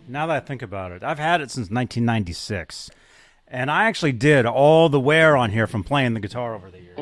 Now 0.07 0.25
that 0.25 0.35
I 0.35 0.39
think 0.39 0.63
about 0.63 0.91
it, 0.91 1.03
I've 1.03 1.19
had 1.19 1.39
it 1.39 1.51
since 1.51 1.69
1996, 1.69 2.89
and 3.47 3.69
I 3.69 3.85
actually 3.85 4.11
did 4.11 4.47
all 4.47 4.89
the 4.89 4.99
wear 4.99 5.37
on 5.37 5.51
here 5.51 5.67
from 5.67 5.83
playing 5.83 6.15
the 6.15 6.19
guitar 6.19 6.55
over 6.55 6.71
the 6.71 6.79
years. 6.79 6.97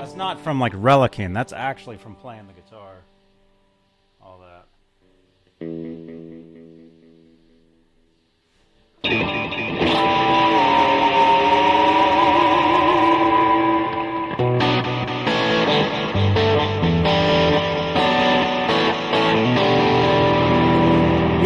That's 0.00 0.16
not 0.16 0.40
from 0.40 0.58
like 0.58 0.72
relicing. 0.72 1.34
That's 1.34 1.52
actually 1.52 1.98
from 1.98 2.16
playing 2.16 2.48
the 2.48 2.52
guitar. 2.52 2.96
All 4.20 4.40
that. 9.04 9.57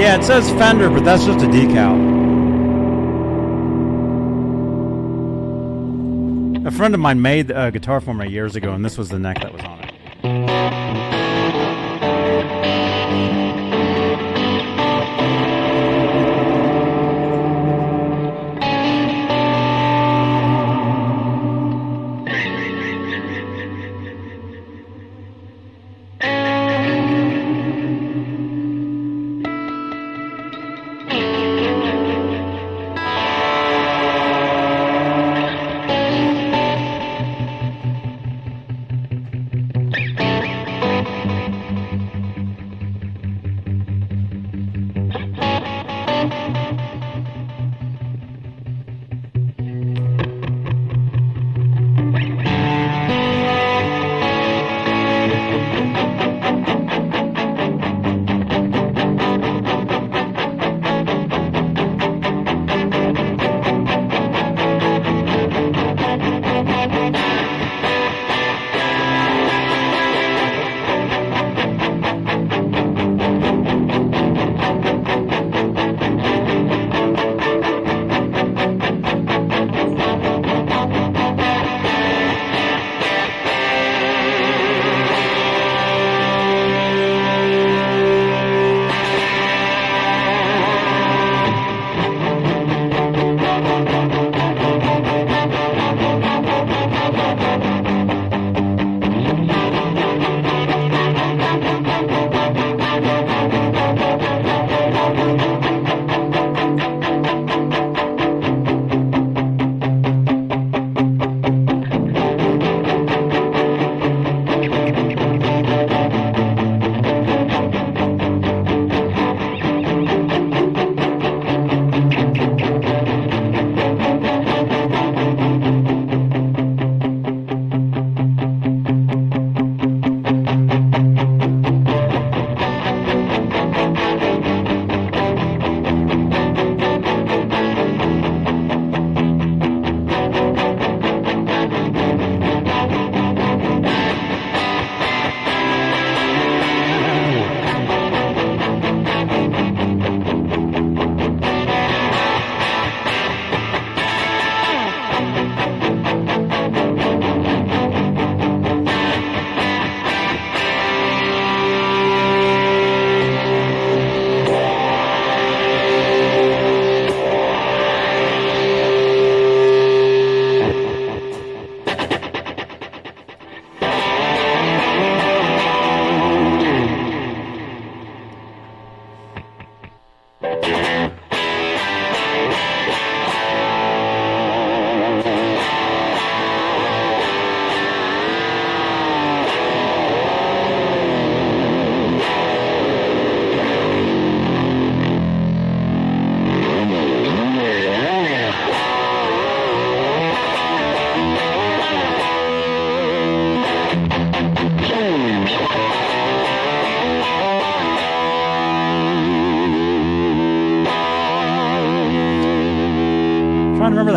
Yeah, 0.02 0.16
it 0.16 0.24
says 0.24 0.50
Fender, 0.54 0.90
but 0.90 1.04
that's 1.04 1.24
just 1.24 1.44
a 1.44 1.48
decal. 1.48 1.94
A 6.66 6.72
friend 6.72 6.92
of 6.92 6.98
mine 6.98 7.22
made 7.22 7.52
a 7.52 7.70
guitar 7.70 8.00
for 8.00 8.12
me 8.12 8.28
years 8.28 8.56
ago, 8.56 8.72
and 8.72 8.84
this 8.84 8.98
was 8.98 9.10
the 9.10 9.20
neck 9.20 9.40
that 9.42 9.52
was 9.52 9.62
on 9.62 9.78
it. 9.78 9.81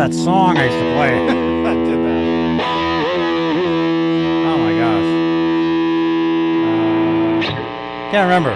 that 0.08 0.14
song 0.14 0.56
I 0.56 0.66
used 0.66 0.78
to 0.78 0.84
play. 0.94 1.10
I 1.66 1.74
did 1.84 1.98
that. 1.98 2.22
Oh 4.46 4.56
my 4.58 4.72
gosh. 7.40 7.48
Uh, 7.48 8.10
can't 8.12 8.26
remember. 8.26 8.54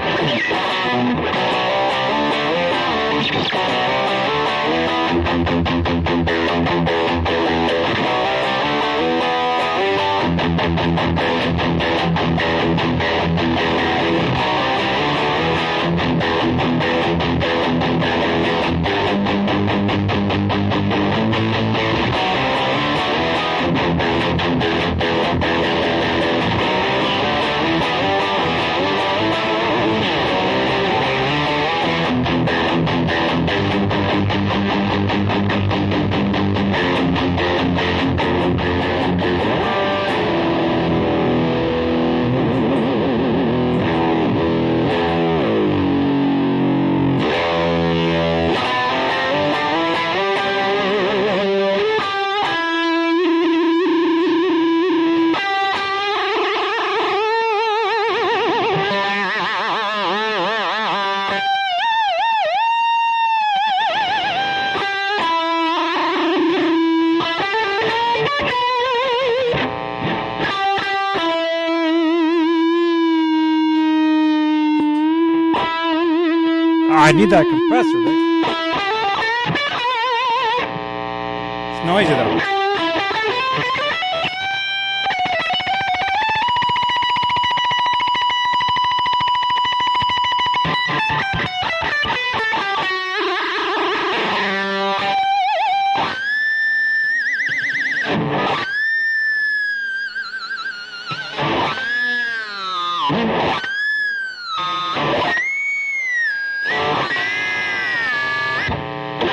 Need 77.20 77.30
that 77.30 77.44
compressor. 77.44 77.98
It's 78.06 78.19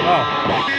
Oh 0.10 0.77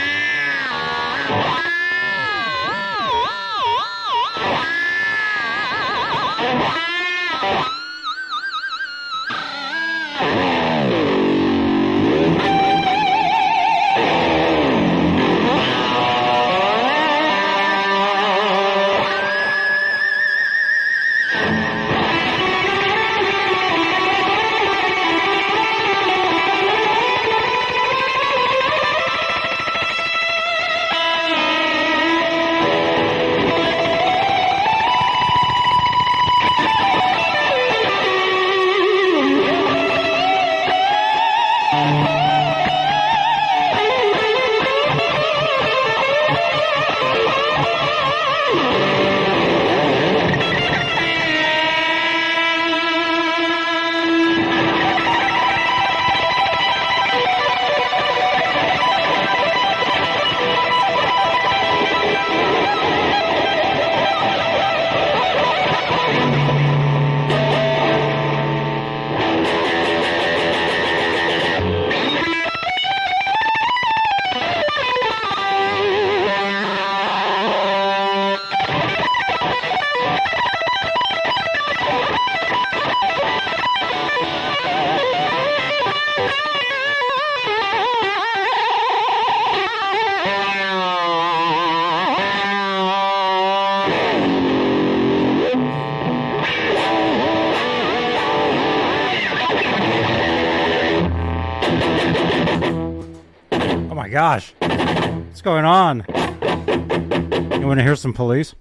some 108.09 108.13
police? 108.15 108.55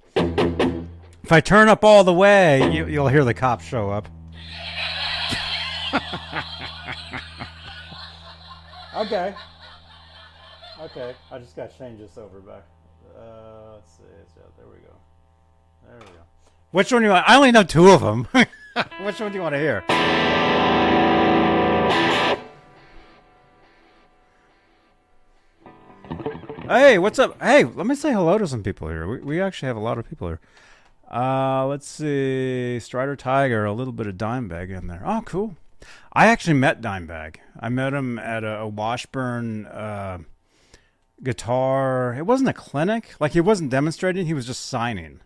If 1.23 1.33
I 1.33 1.41
turn 1.41 1.69
up 1.69 1.85
all 1.85 2.05
the 2.05 2.13
way, 2.13 2.71
you, 2.73 2.87
you'll 2.87 3.09
hear 3.09 3.25
the 3.25 3.33
cops 3.35 3.65
show 3.65 3.91
up. 3.91 4.09
okay. 8.97 9.35
Okay. 10.81 11.15
I 11.31 11.39
just 11.39 11.57
got 11.57 11.71
to 11.71 11.79
change 11.79 11.99
this 11.99 12.19
over 12.19 12.41
back. 12.41 12.65
Uh, 13.19 13.75
let's 13.75 13.93
see. 13.97 14.03
There 14.57 14.67
we 14.67 14.79
go. 14.79 14.95
There 15.87 15.99
we 15.99 16.05
go. 16.05 16.23
Which 16.73 16.93
one 16.93 17.01
do 17.03 17.07
you 17.09 17.13
want? 17.13 17.29
I 17.29 17.37
only 17.37 17.53
know 17.53 17.63
two 17.63 17.89
of 17.89 18.01
them. 18.01 18.29
Which 19.03 19.21
one 19.21 19.33
do 19.33 19.37
you 19.37 19.43
want 19.43 19.55
to 19.55 19.59
hear? 19.59 19.83
Hey, 26.69 26.99
what's 26.99 27.19
up? 27.19 27.41
Hey, 27.41 27.65
let 27.65 27.87
me 27.87 27.95
say 27.95 28.13
hello 28.13 28.37
to 28.37 28.47
some 28.47 28.63
people 28.63 28.89
here. 28.89 29.09
We, 29.09 29.21
we 29.21 29.41
actually 29.41 29.69
have 29.69 29.79
a 29.79 29.81
lot 29.81 29.97
of 29.97 30.07
people 30.07 30.29
here. 30.29 30.41
Uh, 31.11 31.67
let's 31.67 31.89
see. 31.89 32.79
Strider 32.79 33.17
Tiger, 33.17 33.65
a 33.65 33.73
little 33.73 33.95
bit 33.95 34.07
of 34.07 34.17
Dimebag 34.17 34.69
in 34.77 34.87
there. 34.87 35.01
Oh, 35.03 35.23
cool. 35.25 35.57
I 36.13 36.27
actually 36.27 36.59
met 36.59 36.83
Dimebag. 36.83 37.37
I 37.59 37.71
met 37.71 37.95
him 37.95 38.19
at 38.19 38.45
a, 38.45 38.59
a 38.59 38.69
Washburn 38.69 39.65
uh, 39.65 40.19
guitar. 41.23 42.13
It 42.13 42.27
wasn't 42.27 42.51
a 42.51 42.53
clinic. 42.53 43.15
Like, 43.19 43.33
he 43.33 43.41
wasn't 43.41 43.71
demonstrating, 43.71 44.27
he 44.27 44.35
was 44.35 44.45
just 44.45 44.67
signing. 44.67 45.21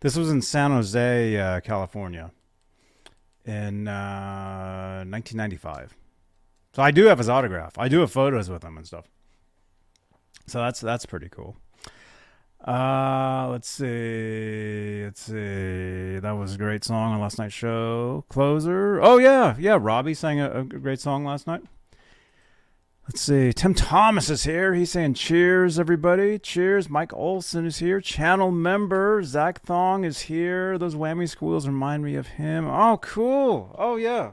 This 0.00 0.16
was 0.16 0.30
in 0.30 0.40
San 0.40 0.70
Jose, 0.70 1.36
uh, 1.36 1.60
California 1.60 2.30
in 3.44 3.88
uh, 3.88 5.04
1995. 5.06 5.94
So 6.72 6.82
I 6.82 6.92
do 6.92 7.04
have 7.04 7.18
his 7.18 7.28
autograph. 7.28 7.76
I 7.76 7.88
do 7.88 8.00
have 8.00 8.10
photos 8.10 8.48
with 8.48 8.64
him 8.64 8.78
and 8.78 8.86
stuff. 8.86 9.04
So 10.46 10.60
that's 10.60 10.80
that's 10.80 11.06
pretty 11.06 11.28
cool. 11.28 11.56
Uh, 12.66 13.48
let's 13.50 13.68
see. 13.68 15.02
Let's 15.04 15.22
see. 15.22 16.18
That 16.18 16.36
was 16.36 16.54
a 16.54 16.58
great 16.58 16.84
song 16.84 17.14
on 17.14 17.20
last 17.20 17.38
night's 17.38 17.54
show. 17.54 18.24
Closer. 18.28 19.00
Oh 19.00 19.18
yeah, 19.18 19.54
yeah. 19.58 19.78
Robbie 19.80 20.14
sang 20.14 20.40
a, 20.40 20.60
a 20.60 20.64
great 20.64 21.00
song 21.00 21.24
last 21.24 21.46
night. 21.46 21.62
Let's 23.06 23.20
see. 23.20 23.52
Tim 23.52 23.72
Thomas 23.72 24.30
is 24.30 24.42
here. 24.42 24.74
He's 24.74 24.90
saying 24.90 25.14
cheers, 25.14 25.78
everybody. 25.78 26.40
Cheers. 26.40 26.90
Mike 26.90 27.12
Olson 27.12 27.64
is 27.64 27.78
here. 27.78 28.00
Channel 28.00 28.50
member 28.50 29.22
Zach 29.22 29.60
Thong 29.62 30.02
is 30.02 30.22
here. 30.22 30.76
Those 30.76 30.96
whammy 30.96 31.28
squeals 31.28 31.68
remind 31.68 32.02
me 32.02 32.16
of 32.16 32.26
him. 32.26 32.66
Oh, 32.66 32.98
cool. 33.00 33.76
Oh 33.78 33.94
yeah. 33.94 34.32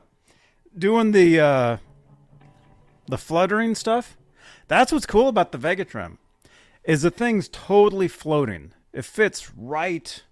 Doing 0.75 1.11
the 1.11 1.39
uh 1.39 1.77
the 3.07 3.19
fluttering 3.19 3.75
stuff. 3.75 4.17
That's 4.73 4.91
what's 4.91 5.05
cool 5.05 5.27
about 5.27 5.51
the 5.51 5.59
VegaTrem, 5.59 6.17
is 6.83 7.03
the 7.03 7.11
thing's 7.11 7.47
totally 7.47 8.07
floating. 8.07 8.73
It 8.91 9.05
fits 9.05 9.51
right 9.55 10.23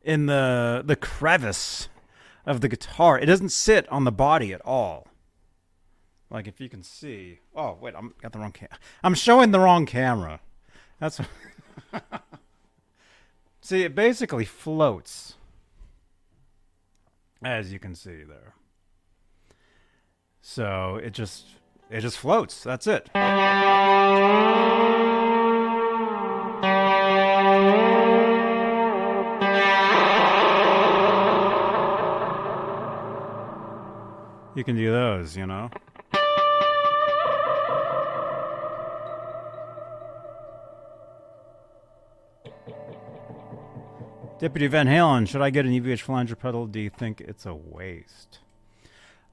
in 0.00 0.26
the 0.26 0.84
the 0.86 0.94
crevice 0.94 1.88
of 2.46 2.60
the 2.60 2.68
guitar. 2.68 3.18
It 3.18 3.26
doesn't 3.26 3.48
sit 3.48 3.88
on 3.88 4.04
the 4.04 4.12
body 4.12 4.52
at 4.52 4.60
all. 4.64 5.08
Like 6.30 6.46
if 6.46 6.60
you 6.60 6.68
can 6.68 6.84
see. 6.84 7.40
Oh 7.56 7.76
wait, 7.80 7.94
I'm 7.96 8.14
got 8.22 8.30
the 8.30 8.38
wrong. 8.38 8.54
I'm 9.02 9.14
showing 9.14 9.50
the 9.50 9.58
wrong 9.58 9.86
camera. 9.86 10.38
That's. 11.00 11.20
see, 13.60 13.82
it 13.82 13.96
basically 13.96 14.44
floats, 14.44 15.34
as 17.42 17.72
you 17.72 17.80
can 17.80 17.96
see 17.96 18.22
there. 18.22 18.54
So 20.42 20.94
it 21.02 21.10
just 21.10 21.56
it 21.90 22.00
just 22.00 22.18
floats. 22.18 22.62
That's 22.62 22.86
it. 22.86 23.10
You 34.56 34.62
can 34.62 34.76
do 34.76 34.90
those, 34.92 35.36
you 35.36 35.46
know. 35.46 35.68
Deputy 44.38 44.66
Van 44.66 44.86
Halen, 44.86 45.26
should 45.26 45.42
I 45.42 45.50
get 45.50 45.64
an 45.64 45.72
EVH 45.72 46.02
flanger 46.02 46.36
pedal? 46.36 46.66
Do 46.66 46.78
you 46.78 46.90
think 46.90 47.20
it's 47.20 47.46
a 47.46 47.54
waste? 47.54 48.40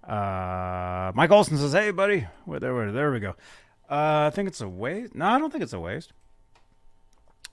Uh, 0.04 1.12
Mike 1.14 1.32
Olson 1.32 1.58
says, 1.58 1.74
"Hey, 1.74 1.92
buddy, 1.92 2.28
where 2.46 2.60
there, 2.60 2.74
where, 2.74 2.92
there 2.92 3.12
we 3.12 3.20
go. 3.20 3.36
Uh, 3.90 4.28
I 4.28 4.32
think 4.34 4.48
it's 4.48 4.62
a 4.62 4.70
waste. 4.70 5.16
No, 5.16 5.26
I 5.26 5.38
don't 5.38 5.52
think 5.52 5.64
it's 5.64 5.74
a 5.74 5.80
waste. 5.80 6.14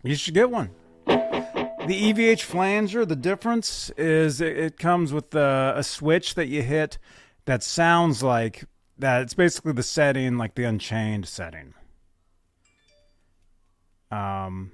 You 0.02 0.14
should 0.14 0.34
get 0.34 0.50
one. 0.50 0.70
The 1.06 2.12
EVH 2.12 2.42
flanger, 2.42 3.06
the 3.06 3.16
difference 3.16 3.90
is 3.96 4.40
it, 4.40 4.56
it 4.56 4.78
comes 4.78 5.12
with 5.12 5.34
a, 5.34 5.74
a 5.76 5.82
switch 5.82 6.34
that 6.34 6.46
you 6.46 6.62
hit 6.62 6.98
that 7.46 7.62
sounds 7.62 8.22
like 8.22 8.64
that. 8.98 9.22
It's 9.22 9.34
basically 9.34 9.72
the 9.72 9.82
setting, 9.82 10.36
like 10.36 10.54
the 10.54 10.64
Unchained 10.64 11.26
setting. 11.26 11.74
Um, 14.10 14.72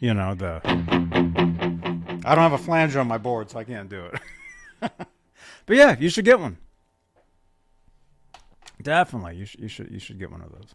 you 0.00 0.14
know 0.14 0.34
the. 0.34 0.60
I 0.64 2.34
don't 2.34 2.42
have 2.42 2.52
a 2.52 2.58
flanger 2.58 3.00
on 3.00 3.08
my 3.08 3.18
board, 3.18 3.50
so 3.50 3.58
I 3.58 3.64
can't 3.64 3.88
do 3.88 4.04
it. 4.04 4.20
but 5.66 5.76
yeah, 5.76 5.96
you 5.98 6.08
should 6.08 6.24
get 6.24 6.40
one. 6.40 6.58
Definitely, 8.82 9.36
you 9.36 9.44
should 9.46 9.60
you 9.60 9.68
should 9.68 9.90
you 9.90 9.98
should 9.98 10.18
get 10.18 10.30
one 10.30 10.42
of 10.42 10.52
those. 10.52 10.74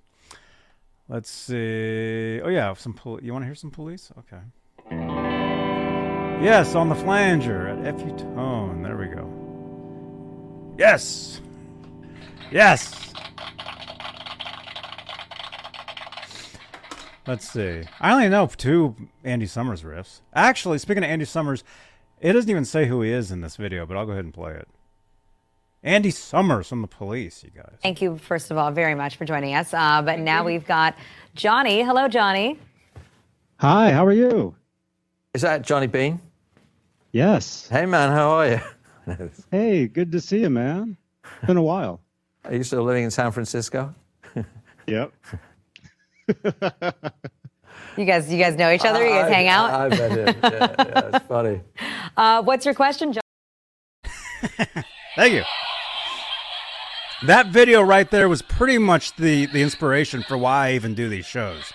Let's 1.07 1.29
see. 1.29 2.41
Oh 2.41 2.49
yeah, 2.49 2.73
some 2.73 2.93
pol- 2.93 3.21
you 3.21 3.33
want 3.33 3.43
to 3.43 3.47
hear 3.47 3.55
some 3.55 3.71
police? 3.71 4.11
Okay. 4.17 4.41
Yes, 6.41 6.73
on 6.73 6.87
the 6.87 6.95
flanger 6.95 7.67
at 7.67 7.99
FU 7.99 8.17
Tone. 8.17 8.81
There 8.81 8.95
we 8.97 9.07
go. 9.07 9.27
Yes. 10.77 11.41
Yes. 12.51 13.13
Let's 17.27 17.47
see. 17.47 17.83
I 17.99 18.13
only 18.13 18.29
know 18.29 18.47
two 18.47 18.95
Andy 19.23 19.45
Summers 19.45 19.83
riffs. 19.83 20.21
Actually, 20.33 20.79
speaking 20.79 21.03
of 21.03 21.09
Andy 21.09 21.25
Summers, 21.25 21.63
it 22.21 22.33
doesn't 22.33 22.49
even 22.49 22.65
say 22.65 22.85
who 22.85 23.01
he 23.01 23.11
is 23.11 23.31
in 23.31 23.41
this 23.41 23.55
video, 23.55 23.85
but 23.85 23.97
I'll 23.97 24.05
go 24.05 24.11
ahead 24.11 24.25
and 24.25 24.33
play 24.33 24.53
it. 24.53 24.67
Andy 25.81 26.11
Summers 26.11 26.67
from 26.67 26.81
the 26.81 26.87
police, 26.87 27.43
you 27.43 27.51
guys. 27.51 27.77
Thank 27.81 28.01
you, 28.01 28.17
first 28.17 28.51
of 28.51 28.57
all, 28.57 28.69
very 28.71 28.95
much 28.95 29.15
for 29.15 29.23
joining 29.25 29.55
us. 29.55 29.73
Uh, 29.73 30.01
but 30.01 30.19
now 30.19 30.43
we've 30.43 30.65
got 30.67 30.95
Johnny. 31.35 31.81
Hello, 31.81 32.07
Johnny. 32.09 32.59
Hi, 33.57 33.91
how 33.91 34.05
are 34.05 34.11
you? 34.11 34.55
Is 35.33 35.41
that 35.43 35.61
Johnny 35.61 35.87
Bean? 35.87 36.19
Yes. 37.11 37.67
Hey 37.69 37.85
man, 37.85 38.11
how 38.11 38.29
are 38.31 38.47
you? 38.49 38.59
Hey, 39.49 39.87
good 39.87 40.11
to 40.11 40.21
see 40.21 40.41
you, 40.41 40.51
man. 40.51 40.95
It's 41.23 41.47
Been 41.47 41.57
a 41.57 41.63
while. 41.63 41.99
Are 42.45 42.53
you 42.53 42.63
still 42.63 42.83
living 42.83 43.03
in 43.05 43.11
San 43.11 43.31
Francisco? 43.31 43.93
Yep. 44.87 45.13
You 47.97 48.05
guys, 48.05 48.31
you 48.31 48.37
guys 48.37 48.55
know 48.55 48.71
each 48.71 48.85
other. 48.85 49.03
You 49.03 49.09
guys 49.13 49.25
I- 49.31 49.33
hang 49.33 49.47
out. 49.47 49.71
I, 49.71 49.85
I 49.85 49.89
bet 49.89 50.11
it. 50.17 50.37
Yeah, 50.41 50.49
yeah, 50.77 51.09
it's 51.17 51.25
funny. 51.27 51.61
Uh, 52.15 52.41
what's 52.43 52.65
your 52.65 52.73
question, 52.73 53.13
John? 53.13 53.21
Thank 55.15 55.33
you. 55.33 55.43
That 57.25 57.47
video 57.47 57.81
right 57.81 58.09
there 58.09 58.29
was 58.29 58.41
pretty 58.41 58.77
much 58.77 59.15
the 59.17 59.45
the 59.47 59.61
inspiration 59.61 60.23
for 60.23 60.37
why 60.37 60.67
I 60.69 60.73
even 60.73 60.95
do 60.95 61.09
these 61.09 61.25
shows. 61.25 61.73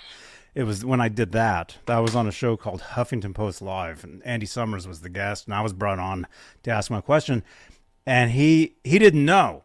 It 0.55 0.63
was 0.65 0.85
when 0.85 1.01
I 1.01 1.09
did 1.09 1.33
that. 1.33 1.77
That 1.87 1.99
was 1.99 2.15
on 2.15 2.27
a 2.27 2.33
show 2.33 2.57
called 2.57 2.81
Huffington 2.81 3.35
Post 3.35 3.61
Live, 3.61 4.05
and 4.05 4.23
Andy 4.25 4.47
Summers 4.47 4.89
was 4.89 5.01
the 5.01 5.09
guest, 5.11 5.47
and 5.47 5.55
I 5.55 5.61
was 5.61 5.73
brought 5.75 5.99
on 5.99 6.27
to 6.63 6.71
ask 6.71 6.91
my 6.91 7.01
question, 7.03 7.43
and 8.07 8.31
he 8.31 8.77
he 8.85 8.99
didn't 8.99 9.25
know, 9.27 9.65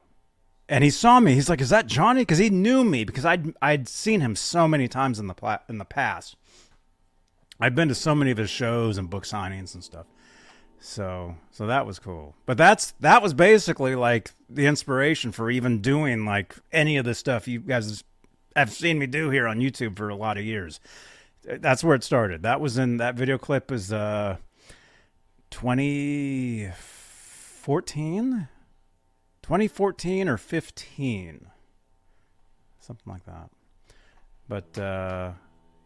and 0.69 0.83
he 0.83 0.91
saw 0.91 1.19
me. 1.19 1.33
He's 1.33 1.49
like, 1.49 1.61
"Is 1.61 1.69
that 1.69 1.87
Johnny?" 1.87 2.21
Because 2.21 2.37
he 2.37 2.51
knew 2.51 2.83
me 2.83 3.03
because 3.03 3.25
I'd 3.25 3.53
I'd 3.61 3.89
seen 3.89 4.21
him 4.21 4.35
so 4.35 4.67
many 4.67 4.87
times 4.87 5.19
in 5.19 5.25
the 5.27 5.33
pla- 5.33 5.59
in 5.67 5.79
the 5.79 5.85
past. 5.85 6.37
I'd 7.59 7.73
been 7.75 7.89
to 7.89 7.95
so 7.95 8.15
many 8.15 8.31
of 8.31 8.37
his 8.37 8.49
shows 8.49 8.97
and 8.97 9.09
book 9.09 9.25
signings 9.25 9.73
and 9.73 9.83
stuff. 9.83 10.05
So 10.79 11.35
so 11.51 11.67
that 11.67 11.85
was 11.85 11.99
cool. 11.99 12.35
But 12.45 12.57
that's 12.57 12.91
that 12.99 13.21
was 13.21 13.33
basically 13.33 13.95
like 13.95 14.31
the 14.49 14.65
inspiration 14.67 15.33
for 15.33 15.49
even 15.49 15.81
doing 15.81 16.23
like 16.23 16.55
any 16.71 16.95
of 16.97 17.03
the 17.03 17.15
stuff 17.15 17.47
you 17.47 17.59
guys 17.59 18.03
have 18.55 18.71
seen 18.71 18.99
me 18.99 19.07
do 19.07 19.29
here 19.29 19.47
on 19.47 19.59
YouTube 19.59 19.97
for 19.97 20.07
a 20.09 20.15
lot 20.15 20.37
of 20.37 20.45
years. 20.45 20.79
That's 21.43 21.83
where 21.83 21.95
it 21.95 22.03
started. 22.03 22.43
That 22.43 22.61
was 22.61 22.77
in 22.77 22.97
that 22.97 23.15
video 23.15 23.39
clip 23.39 23.71
is 23.71 23.91
uh 23.91 24.37
2014 25.49 28.47
2014 29.49 30.29
or 30.29 30.37
15 30.37 31.47
something 32.79 33.11
like 33.11 33.25
that. 33.25 33.49
But 34.47 34.77
uh 34.77 35.31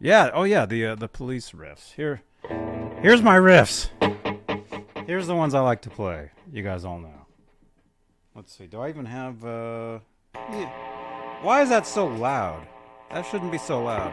yeah, 0.02 0.32
oh 0.34 0.44
yeah, 0.44 0.66
the 0.66 0.88
uh, 0.88 0.96
the 0.96 1.08
police 1.08 1.52
riffs. 1.52 1.94
Here 1.94 2.24
here's 3.02 3.22
my 3.22 3.38
riffs. 3.38 3.88
Here's 5.08 5.28
the 5.28 5.36
ones 5.36 5.54
I 5.54 5.62
like 5.62 5.82
to 5.84 5.90
play. 5.90 6.32
You 6.52 6.62
guys 6.62 6.84
all 6.84 7.00
know. 7.00 7.26
Let's 8.36 8.54
see. 8.54 8.68
Do 8.68 8.82
I 8.82 8.90
even 8.90 9.06
have 9.06 9.46
uh. 9.46 10.00
Why 11.42 11.62
is 11.62 11.70
that 11.70 11.88
so 11.88 12.08
loud? 12.08 12.68
That 13.14 13.26
shouldn't 13.26 13.54
be 13.54 13.60
so 13.60 13.82
loud. 13.82 14.12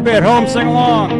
Everybody 0.00 0.16
at 0.16 0.22
home, 0.22 0.46
sing 0.48 0.66
along. 0.66 1.19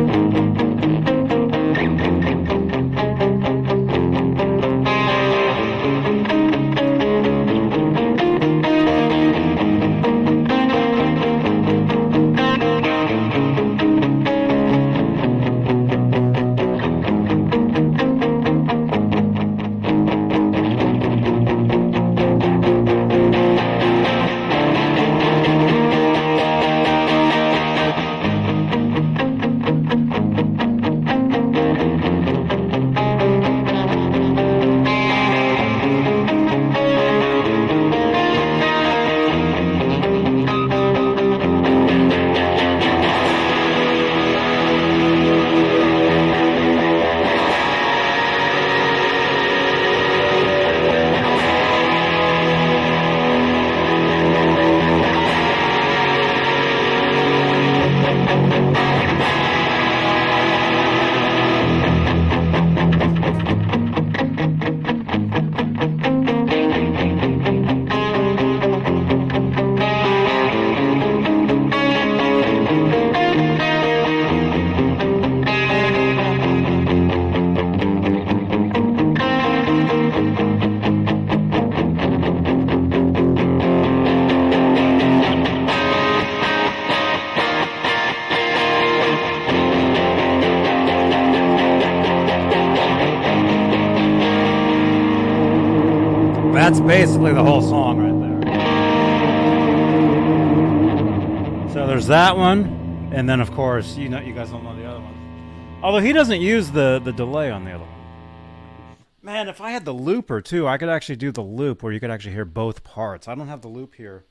Course 103.81 103.97
you 103.97 104.11
know 104.11 104.21
you 104.21 104.35
guys 104.35 104.51
don't 104.51 104.63
know 104.63 104.77
the 104.77 104.85
other 104.85 105.01
one. 105.01 105.81
Although 105.83 106.01
he 106.01 106.13
doesn't 106.13 106.43
use 106.43 106.71
the 106.71 107.01
the 107.03 107.13
delay 107.13 107.51
on 107.51 107.65
the 107.65 107.73
other 107.73 107.85
one. 107.85 108.97
Man, 109.23 109.49
if 109.49 109.61
I 109.61 109.71
had 109.71 109.87
the 109.87 109.95
looper 109.95 110.43
too, 110.43 110.69
I 110.69 110.77
could 110.77 110.91
actually 110.91 111.17
do 111.17 111.33
the 111.33 111.41
loop 111.41 111.83
where 111.83 111.91
you 111.91 111.99
could 111.99 112.11
actually 112.11 112.35
hear 112.35 112.45
both 112.45 112.85
parts. 112.85 113.27
I 113.27 113.35
don't 113.35 113.49
have 113.49 113.63
the 113.63 113.69
loop 113.69 113.95
here. 113.95 114.25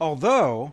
Although, 0.00 0.72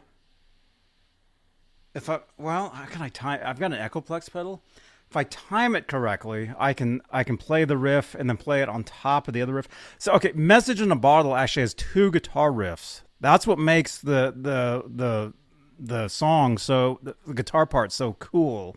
if 1.93 2.09
I 2.09 2.21
well, 2.37 2.69
how 2.69 2.85
can 2.85 3.01
I 3.01 3.09
tie? 3.09 3.41
I've 3.43 3.59
got 3.59 3.73
an 3.73 3.89
Echoplex 3.89 4.31
pedal. 4.31 4.63
if 5.09 5.17
I 5.17 5.25
time 5.25 5.75
it 5.75 5.89
correctly, 5.89 6.53
I 6.57 6.71
can 6.71 7.01
I 7.11 7.25
can 7.25 7.35
play 7.35 7.65
the 7.65 7.77
riff 7.77 8.15
and 8.15 8.29
then 8.29 8.37
play 8.37 8.61
it 8.61 8.69
on 8.69 8.85
top 8.85 9.27
of 9.27 9.33
the 9.33 9.41
other 9.41 9.55
riff. 9.55 9.67
So 9.97 10.13
okay, 10.13 10.31
Message 10.33 10.79
in 10.79 10.93
a 10.93 10.95
Bottle 10.95 11.35
actually 11.35 11.63
has 11.63 11.73
two 11.73 12.09
guitar 12.09 12.51
riffs. 12.51 13.01
That's 13.19 13.45
what 13.45 13.59
makes 13.59 13.97
the 13.97 14.33
the 14.33 14.83
the 14.87 15.33
the 15.81 16.07
song 16.07 16.57
so 16.59 16.99
the, 17.01 17.15
guitar 17.33 17.65
part 17.65 17.91
so 17.91 18.13
cool. 18.13 18.75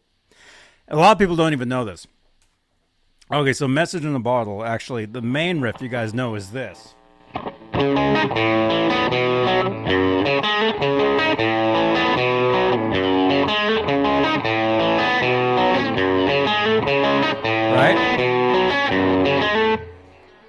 A 0.89 0.97
lot 0.97 1.13
of 1.13 1.19
people 1.19 1.37
don't 1.37 1.53
even 1.53 1.69
know 1.69 1.85
this. 1.85 2.07
Okay, 3.31 3.53
so 3.53 3.69
Message 3.69 4.05
in 4.05 4.15
a 4.15 4.21
Bottle 4.21 4.65
actually 4.65 5.05
the 5.05 5.23
main 5.23 5.61
riff 5.61 5.81
you 5.81 5.89
guys 5.89 6.15
know 6.15 6.35
is 6.35 6.51
this. 6.51 6.95
Right? 17.75 18.21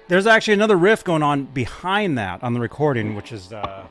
There's 0.08 0.26
actually 0.26 0.54
another 0.54 0.76
riff 0.76 1.04
going 1.04 1.22
on 1.22 1.44
behind 1.46 2.16
that 2.16 2.42
on 2.42 2.54
the 2.54 2.60
recording, 2.60 3.14
which 3.14 3.32
is 3.32 3.52
uh 3.52 3.86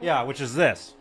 Yeah, 0.00 0.24
which 0.24 0.40
is 0.40 0.54
this. 0.54 0.94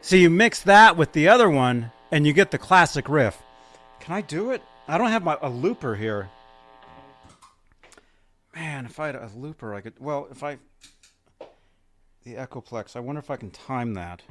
So 0.00 0.16
you 0.16 0.30
mix 0.30 0.62
that 0.62 0.96
with 0.96 1.12
the 1.12 1.28
other 1.28 1.50
one, 1.50 1.92
and 2.10 2.26
you 2.26 2.32
get 2.32 2.50
the 2.50 2.56
classic 2.56 3.10
riff. 3.10 3.42
Can 4.00 4.14
I 4.14 4.22
do 4.22 4.52
it? 4.52 4.62
I 4.86 4.96
don't 4.96 5.10
have 5.10 5.22
my 5.22 5.36
a 5.42 5.50
looper 5.50 5.94
here. 5.94 6.30
Man, 8.54 8.86
if 8.86 8.98
I 8.98 9.06
had 9.08 9.16
a 9.16 9.30
looper, 9.36 9.74
I 9.74 9.82
could. 9.82 10.00
Well, 10.00 10.26
if 10.30 10.42
I 10.42 10.56
the 12.28 12.40
Echoplex, 12.40 12.94
I 12.94 13.00
wonder 13.00 13.18
if 13.20 13.30
I 13.30 13.36
can 13.36 13.50
time 13.50 13.94
that. 13.94 14.22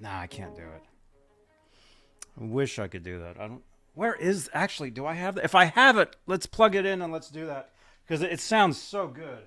Nah, 0.00 0.20
I 0.20 0.26
can't 0.28 0.56
do 0.56 0.62
it. 0.62 0.82
I 2.40 2.44
wish 2.44 2.78
I 2.78 2.88
could 2.88 3.02
do 3.02 3.18
that. 3.18 3.38
I 3.38 3.48
don't. 3.48 3.62
Where 3.94 4.14
is 4.14 4.48
actually? 4.54 4.90
Do 4.90 5.04
I 5.04 5.14
have 5.14 5.34
that? 5.34 5.44
If 5.44 5.54
I 5.54 5.66
have 5.66 5.98
it, 5.98 6.16
let's 6.26 6.46
plug 6.46 6.74
it 6.74 6.86
in 6.86 7.02
and 7.02 7.12
let's 7.12 7.28
do 7.28 7.46
that 7.46 7.72
because 8.06 8.22
it, 8.22 8.32
it 8.32 8.40
sounds 8.40 8.80
so 8.80 9.08
good. 9.08 9.44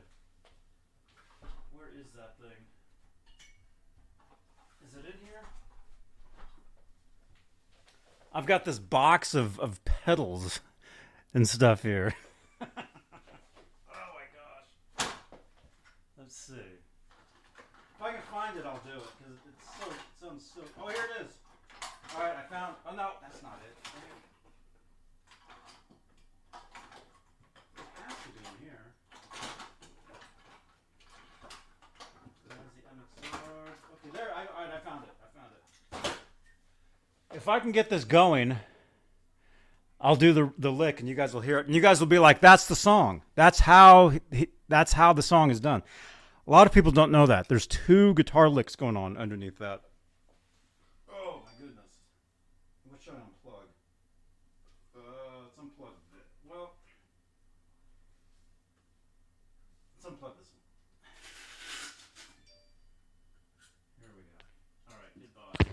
Where 1.71 1.87
is 1.99 2.11
that 2.15 2.37
thing? 2.39 2.51
Is 4.87 4.93
it 4.93 5.05
in 5.05 5.25
here? 5.25 5.41
I've 8.31 8.45
got 8.45 8.63
this 8.63 8.77
box 8.77 9.33
of, 9.33 9.59
of 9.59 9.83
pedals 9.85 10.59
and 11.33 11.49
stuff 11.49 11.81
here. 11.81 12.13
oh 12.61 12.67
my 12.75 14.25
gosh. 14.99 15.07
Let's 16.17 16.35
see. 16.35 16.53
If 16.53 18.01
I 18.01 18.11
can 18.11 18.21
find 18.53 18.65
it, 18.65 18.69
I'll 18.69 18.81
do 18.85 18.99
it 18.99 19.09
because 19.17 19.39
it's 19.49 19.65
so 19.79 19.89
it 19.89 19.97
sounds 20.21 20.51
so. 20.53 20.61
Oh, 20.81 20.87
here 20.87 21.03
it 21.17 21.25
is. 21.25 21.31
All 22.15 22.21
right, 22.21 22.35
I 22.37 22.53
found. 22.53 22.75
Oh 22.89 22.95
no, 22.95 23.09
that's 23.21 23.41
not 23.41 23.59
it. 23.63 23.75
It 27.75 27.85
has 28.05 28.13
to 28.13 28.29
be 28.29 28.39
in 28.39 28.67
here. 28.67 28.85
There's 32.47 32.59
the 32.75 32.83
MXR. 33.27 33.37
Okay, 33.93 34.09
there. 34.13 34.31
I, 34.35 34.41
all 34.41 34.65
right, 34.65 34.73
I 34.75 34.89
found 34.89 35.03
it. 35.03 35.09
I 35.23 35.27
found 35.39 36.05
it. 36.05 37.35
If 37.35 37.47
I 37.47 37.59
can 37.59 37.71
get 37.71 37.89
this 37.89 38.03
going, 38.03 38.57
I'll 39.99 40.15
do 40.15 40.33
the 40.33 40.51
the 40.59 40.71
lick, 40.71 40.99
and 40.99 41.09
you 41.09 41.15
guys 41.15 41.33
will 41.33 41.41
hear 41.41 41.59
it, 41.59 41.65
and 41.65 41.75
you 41.75 41.81
guys 41.81 41.99
will 41.99 42.07
be 42.07 42.19
like, 42.19 42.39
"That's 42.39 42.67
the 42.67 42.75
song. 42.75 43.23
That's 43.35 43.59
how. 43.61 44.13
That's 44.69 44.93
how 44.93 45.13
the 45.13 45.23
song 45.23 45.49
is 45.51 45.59
done." 45.59 45.83
A 46.45 46.51
lot 46.51 46.67
of 46.67 46.73
people 46.73 46.91
don't 46.91 47.09
know 47.09 47.25
that. 47.25 47.47
There's 47.47 47.65
two 47.65 48.13
guitar 48.15 48.49
licks 48.49 48.75
going 48.75 48.97
on 48.97 49.15
underneath 49.15 49.59
that. 49.59 49.81
Oh 51.09 51.41
my 51.45 51.51
goodness. 51.57 52.01
What 52.89 53.01
should 53.01 53.13
I 53.13 53.19
unplug? 53.19 53.71
Uh, 54.93 54.99
let's 55.43 55.55
unplug 55.55 55.95
this. 56.13 56.27
Well, 56.45 56.73
let's 59.95 60.05
unplug 60.05 60.35
this 60.37 60.51
one. 60.51 60.59
Here 64.01 64.11
we 64.13 64.23
go. 64.27 64.35
All 64.91 64.99
right, 64.99 65.13
goodbye. 65.15 65.63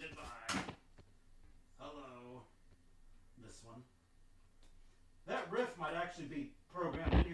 Goodbye. 0.00 0.62
Hello. 1.78 2.44
This 3.44 3.60
one. 3.62 3.82
That 5.26 5.52
riff 5.52 5.76
might 5.78 5.94
actually 5.94 6.28
be 6.28 6.52
programmed 6.72 7.26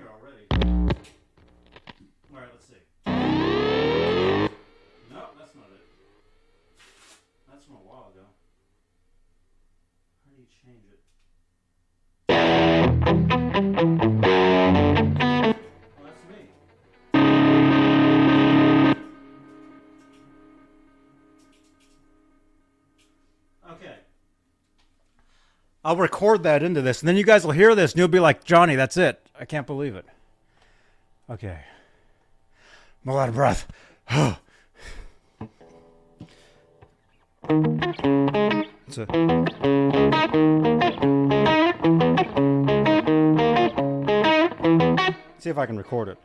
change 10.64 10.84
it? 10.90 11.00
Oh, 12.28 12.34
that's 16.04 16.22
me. 16.30 16.36
Okay. 23.70 23.94
I'll 25.84 25.96
record 25.96 26.42
that 26.44 26.62
into 26.62 26.80
this, 26.80 27.00
and 27.00 27.08
then 27.08 27.16
you 27.16 27.24
guys 27.24 27.44
will 27.44 27.52
hear 27.52 27.74
this, 27.74 27.92
and 27.92 27.98
you'll 27.98 28.08
be 28.08 28.20
like, 28.20 28.44
Johnny, 28.44 28.76
that's 28.76 28.96
it. 28.96 29.20
I 29.38 29.44
can't 29.44 29.66
believe 29.66 29.96
it. 29.96 30.06
Okay. 31.28 31.58
I'm 33.04 33.10
a 33.10 33.14
lot 33.14 33.28
of 33.28 33.34
breath. 33.34 33.66
See 38.86 39.02
if 45.50 45.58
I 45.58 45.66
can 45.66 45.76
record 45.76 46.08
it. 46.08 46.18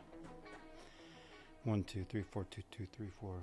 One, 1.64 1.84
two, 1.84 2.06
three, 2.10 2.24
four, 2.24 2.46
two, 2.52 2.62
two, 2.70 2.86
three, 2.96 3.10
four. 3.20 3.40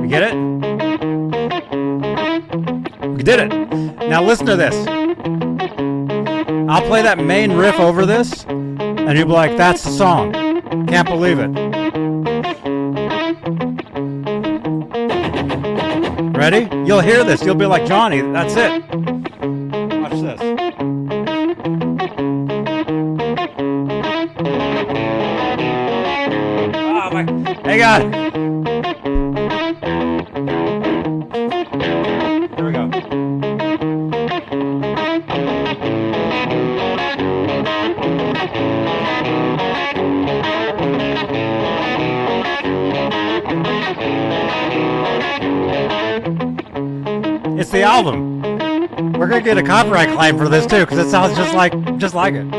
We 0.00 0.08
get 0.08 0.22
it? 0.22 0.34
We 3.16 3.22
did 3.22 3.40
it. 3.40 3.48
Now 4.08 4.22
listen 4.22 4.46
to 4.46 4.56
this. 4.56 4.74
I'll 6.68 6.86
play 6.86 7.02
that 7.02 7.18
main 7.18 7.52
riff 7.52 7.80
over 7.80 8.04
this, 8.04 8.44
and 8.44 9.16
you'll 9.16 9.26
be 9.26 9.32
like, 9.32 9.56
that's 9.56 9.82
the 9.82 9.90
song. 9.90 10.47
Can't 10.88 11.06
believe 11.06 11.38
it. 11.38 11.48
Ready? 16.34 16.68
You'll 16.86 17.00
hear 17.00 17.24
this. 17.24 17.42
You'll 17.42 17.54
be 17.54 17.66
like, 17.66 17.86
Johnny, 17.86 18.20
that's 18.20 18.54
it. 18.56 19.17
Get 49.48 49.56
a 49.56 49.62
copyright 49.62 50.10
claim 50.10 50.36
for 50.36 50.46
this 50.46 50.66
too, 50.66 50.80
because 50.80 50.98
it 50.98 51.08
sounds 51.08 51.34
just 51.34 51.54
like 51.54 51.72
just 51.96 52.14
like 52.14 52.34
it. 52.34 52.57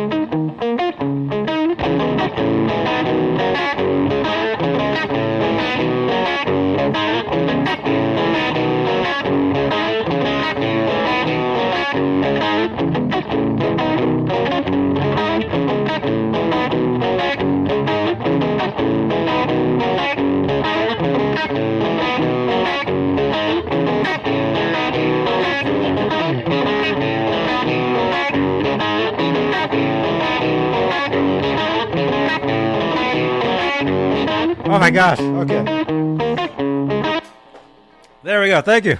There 38.29 38.41
we 38.41 38.49
go. 38.49 38.61
Thank 38.61 38.85
you. 38.85 38.99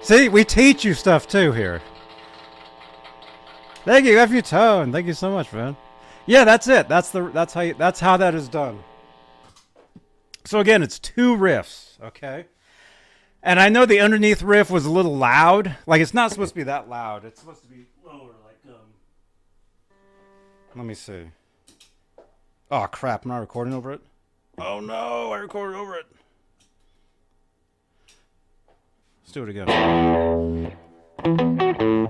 See, 0.00 0.30
we 0.30 0.42
teach 0.42 0.86
you 0.86 0.94
stuff 0.94 1.28
too 1.28 1.52
here. 1.52 1.82
Thank 3.84 4.06
you, 4.06 4.26
FU 4.26 4.40
Tone. 4.40 4.90
Thank 4.90 5.06
you 5.06 5.12
so 5.12 5.30
much, 5.30 5.52
man. 5.52 5.76
Yeah, 6.24 6.44
that's 6.46 6.66
it. 6.66 6.88
That's 6.88 7.10
the 7.10 7.28
that's 7.28 7.52
how 7.52 7.60
you, 7.60 7.74
that's 7.74 8.00
how 8.00 8.16
that 8.16 8.34
is 8.34 8.48
done. 8.48 8.82
So 10.46 10.60
again, 10.60 10.82
it's 10.82 10.98
two 10.98 11.36
riffs, 11.36 12.00
okay? 12.00 12.46
And 13.42 13.60
I 13.60 13.68
know 13.68 13.84
the 13.84 14.00
underneath 14.00 14.40
riff 14.40 14.70
was 14.70 14.86
a 14.86 14.90
little 14.90 15.14
loud. 15.14 15.76
Like 15.86 16.00
it's 16.00 16.14
not 16.14 16.30
supposed 16.30 16.52
to 16.52 16.56
be 16.56 16.62
that 16.62 16.88
loud. 16.88 17.26
It's 17.26 17.40
supposed 17.40 17.60
to 17.64 17.68
be 17.68 17.84
lower, 18.02 18.30
like 18.46 18.60
um. 18.66 18.94
Let 20.74 20.86
me 20.86 20.94
see. 20.94 21.24
Oh 22.70 22.86
crap! 22.86 23.26
I'm 23.26 23.30
not 23.30 23.40
recording 23.40 23.74
over 23.74 23.92
it. 23.92 24.00
Oh 24.56 24.80
no! 24.80 25.32
I 25.32 25.38
recorded 25.40 25.76
over 25.76 25.96
it. 25.96 26.06
Let's 29.34 29.38
do 29.38 29.44
it 29.44 29.56
again. 29.62 30.76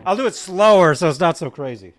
I'll 0.05 0.17
do 0.17 0.27
it 0.27 0.35
slower 0.35 0.97
so 0.97 1.09
it's 1.09 1.21
not 1.21 1.37
so 1.37 1.51
crazy. 1.51 1.95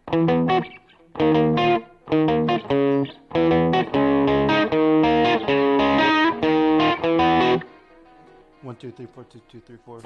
One, 8.61 8.75
two, 8.77 8.91
three, 8.91 9.07
four, 9.15 9.23
two, 9.23 9.39
two, 9.49 9.61
three, 9.61 9.77
four. 9.85 10.01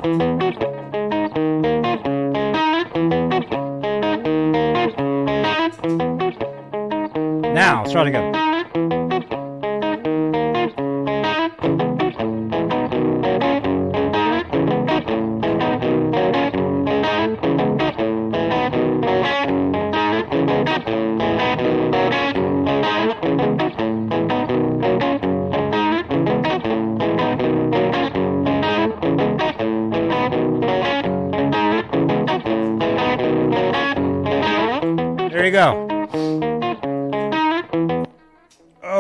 Now, 7.54 7.82
let's 7.82 7.92
try 7.92 8.04
it 8.04 8.08
again. 8.10 8.57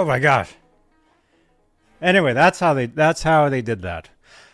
My 0.07 0.19
gosh. 0.19 0.53
Anyway, 2.01 2.33
that's 2.33 2.59
how 2.59 2.73
they 2.73 2.85
that's 2.85 3.23
how 3.23 3.49
they 3.49 3.61
did 3.61 3.81
that. 3.81 4.09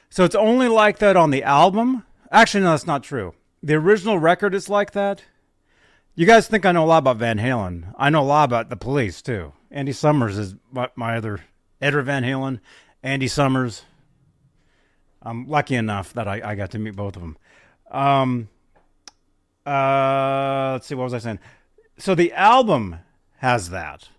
So 0.10 0.24
it's 0.24 0.36
only 0.36 0.68
like 0.68 0.99
that 0.99 1.18
on 1.18 1.32
the 1.32 1.43
album. 1.43 2.06
Actually, 2.32 2.64
no, 2.64 2.72
that's 2.72 2.88
not 2.88 3.04
true. 3.04 3.34
The 3.62 3.76
original 3.76 4.20
record 4.20 4.54
is 4.54 4.70
like 4.70 4.91
that. 4.91 5.24
You 6.16 6.26
guys 6.26 6.47
think 6.47 6.66
I 6.66 6.72
know 6.72 6.84
a 6.84 6.86
lot 6.86 6.99
about 6.99 7.18
Van 7.18 7.39
Halen. 7.39 7.93
I 7.97 8.10
know 8.10 8.22
a 8.22 8.24
lot 8.24 8.43
about 8.43 8.70
the 8.70 8.76
police 8.76 9.22
too. 9.22 9.54
Andy 9.72 9.91
Summers 9.91 10.38
is 10.38 10.56
my, 10.72 11.18
other 11.18 11.39
Edward 11.82 12.04
Van 12.04 12.24
Halen, 12.24 12.60
Andy 13.01 13.28
Summers. 13.28 13.84
I'm 15.24 15.47
lucky 15.47 15.76
enough 15.76 16.14
that 16.14 16.28
I, 16.28 16.51
I 16.51 16.56
got 16.56 16.72
to 16.72 16.80
meet 16.80 16.95
both 16.95 17.16
of 17.16 17.24
them. 17.24 17.38
Um, 17.89 18.49
uh, 19.66 20.74
let's 20.74 20.86
see, 20.86 20.95
what 20.95 21.06
was 21.06 21.14
I 21.16 21.20
saying? 21.20 21.39
So 21.97 22.14
the 22.14 22.34
album 22.34 22.97
has 23.38 23.72
that, 23.72 24.10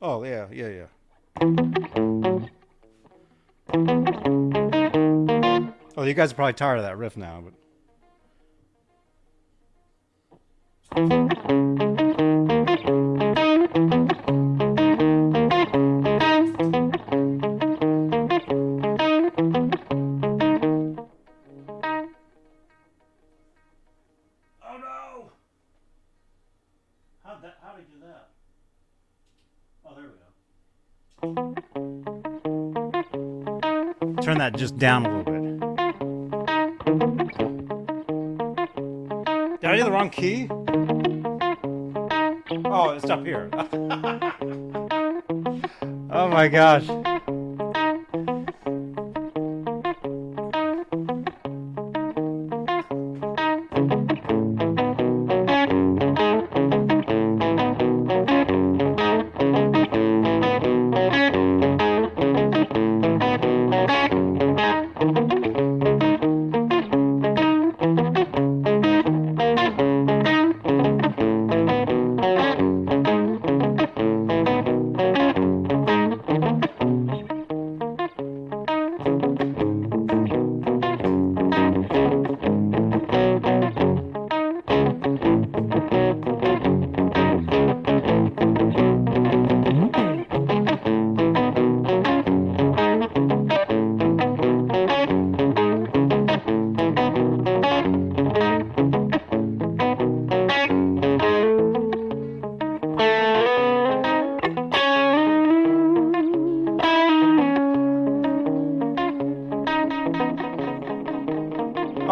Oh, 0.02 0.24
yeah, 0.24 0.48
yeah, 0.52 0.68
yeah. 0.68 0.86
Oh, 5.96 6.04
you 6.04 6.14
guys 6.14 6.32
are 6.32 6.36
probably 6.36 6.54
tired 6.54 6.78
of 6.78 6.84
that 6.84 6.98
riff 6.98 7.18
now, 7.18 7.44
but 10.98 11.91
just 34.56 34.78
down 34.78 35.06
a 35.06 35.18
little 35.18 35.24
bit. 35.24 35.42
Did 39.62 39.70
I 39.70 39.78
do 39.78 39.84
the 39.84 39.92
wrong 39.92 40.10
key? 40.10 40.48
Oh, 42.66 42.90
it's 42.92 43.10
up 43.10 43.26
here. 43.26 43.50
oh 46.12 46.28
my 46.28 46.48
gosh. 46.48 46.88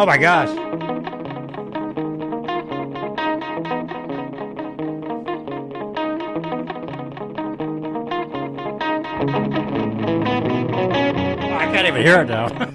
Oh 0.01 0.05
my 0.05 0.17
gosh. 0.17 0.47
I 0.47 0.53
can't 11.73 11.85
even 11.85 12.01
hear 12.01 12.21
it 12.21 12.29
now. 12.29 12.47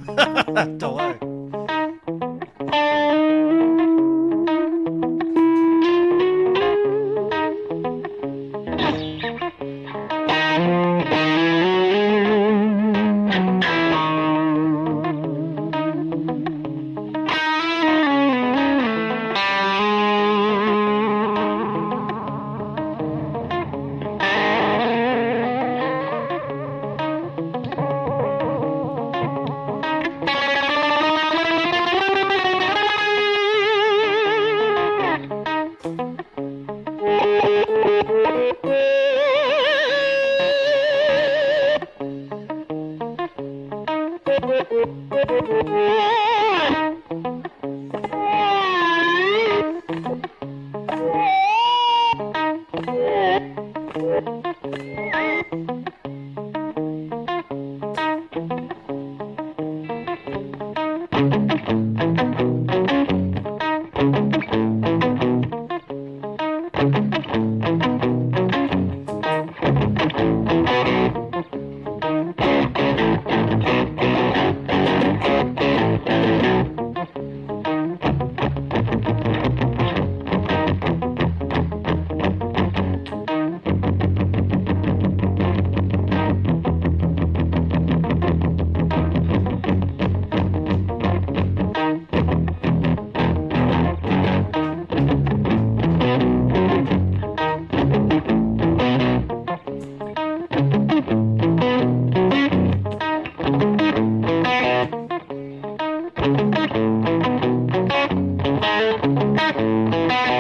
Música 109.55 110.34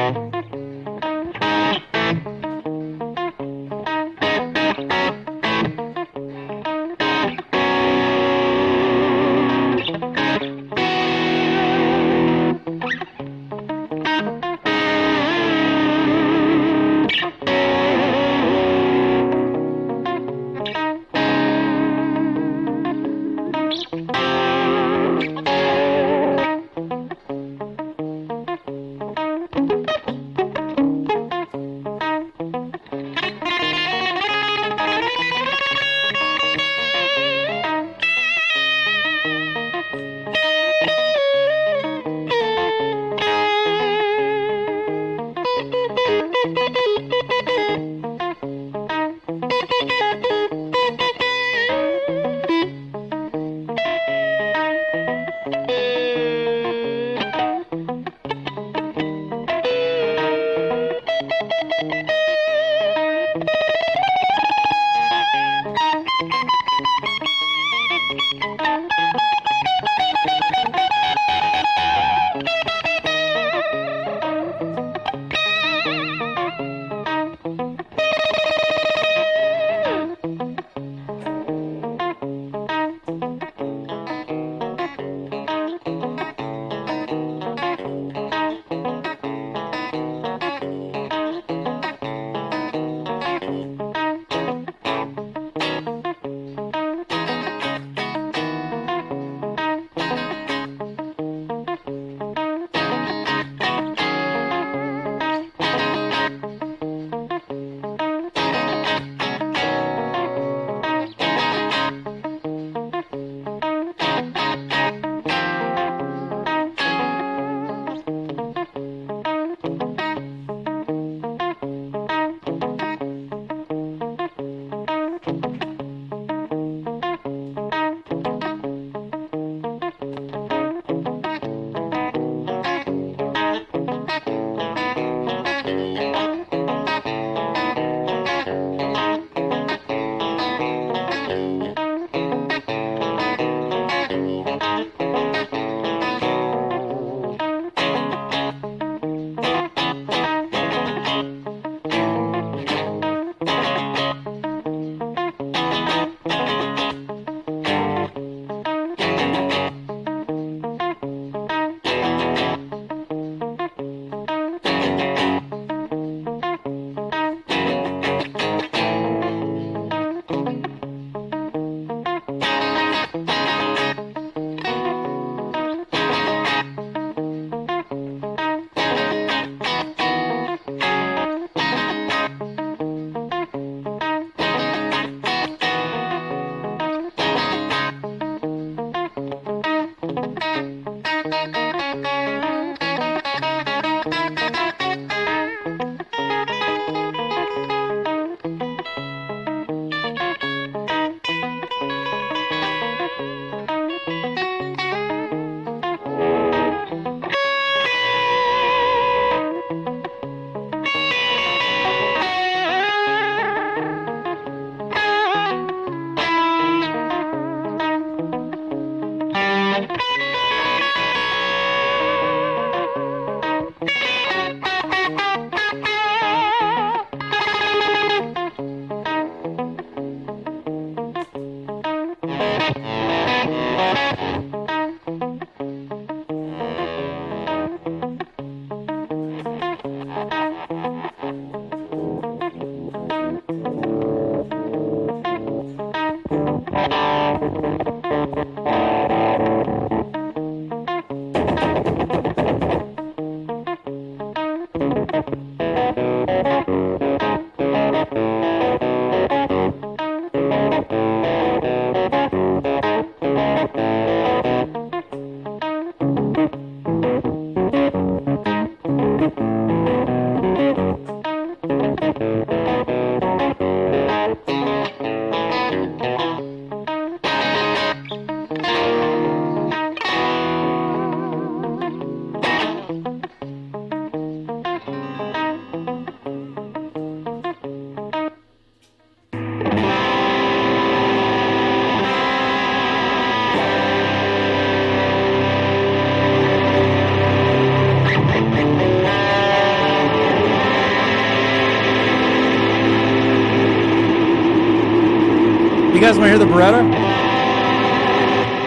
guys 306.14 306.20
want 306.20 306.30
to 306.30 306.38
hear 306.38 306.38
the 306.38 306.52
Baretta? 306.52 306.90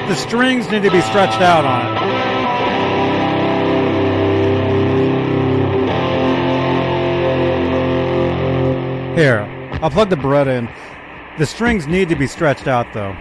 The 0.10 0.16
strings 0.16 0.70
need 0.70 0.84
to 0.84 0.92
be 0.92 1.02
stretched 1.02 1.42
out 1.42 1.64
on 1.64 1.96
it. 9.14 9.18
Here, 9.18 9.42
I'll 9.82 9.90
plug 9.90 10.10
the 10.10 10.18
Baretta 10.18 10.58
in. 10.58 10.70
The 11.38 11.46
strings 11.46 11.88
need 11.88 12.10
to 12.10 12.16
be 12.16 12.28
stretched 12.28 12.68
out 12.68 12.92
though. 12.94 13.16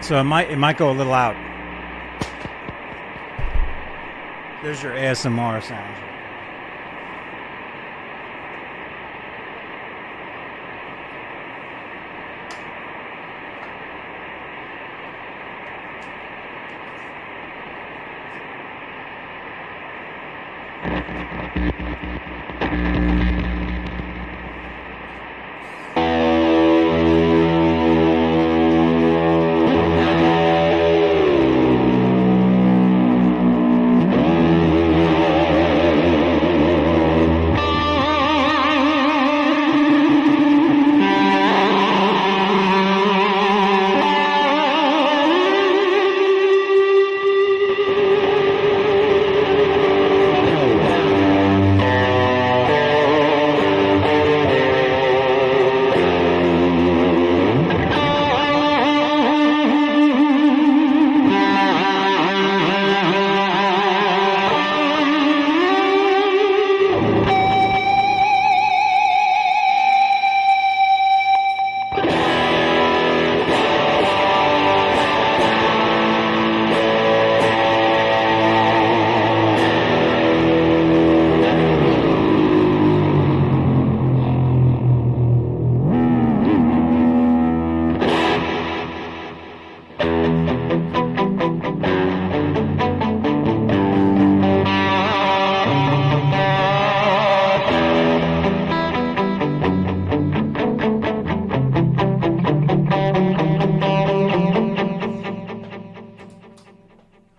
So 0.00 0.20
it 0.20 0.24
might 0.24 0.50
it 0.50 0.58
might 0.58 0.76
go 0.76 0.90
a 0.90 0.92
little 0.92 1.14
out. 1.14 1.34
There's 4.62 4.82
your 4.82 4.92
ASMR 4.92 5.62
sound. 5.62 5.96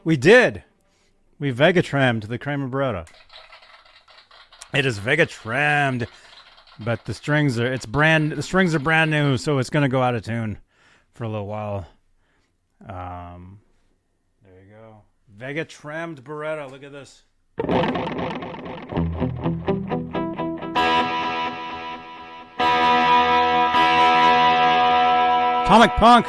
We 0.03 0.17
did. 0.17 0.63
We 1.39 1.51
Vega 1.51 1.81
trimmed 1.81 2.23
the 2.23 2.37
Kramer. 2.37 3.05
It 4.73 4.85
is 4.85 4.97
Vega 4.97 5.25
trimmed, 5.25 6.07
but 6.79 7.05
the 7.05 7.13
strings 7.13 7.59
are 7.59 7.71
it's 7.71 7.85
brand 7.85 8.31
the 8.31 8.43
strings 8.43 8.75
are 8.75 8.79
brand 8.79 9.11
new, 9.11 9.37
so 9.37 9.57
it's 9.57 9.69
gonna 9.69 9.89
go 9.89 10.01
out 10.01 10.15
of 10.15 10.23
tune 10.23 10.59
for 11.13 11.23
a 11.23 11.29
little 11.29 11.47
while. 11.47 11.87
Um, 12.87 13.59
there 14.43 14.61
you 14.63 14.71
go, 14.71 15.01
Vega 15.35 15.65
trimmed 15.65 16.23
Baretta. 16.23 16.69
Look 16.71 16.83
at 16.83 16.91
this. 16.91 17.23
Comic 25.67 25.91
Punk. 25.91 26.25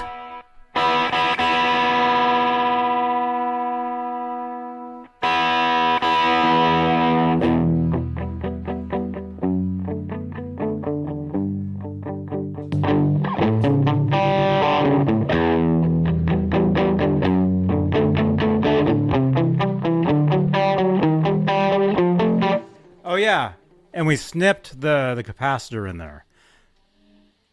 We 24.11 24.17
snipped 24.17 24.81
the 24.81 25.15
the 25.15 25.23
capacitor 25.23 25.89
in 25.89 25.99
there, 25.99 26.25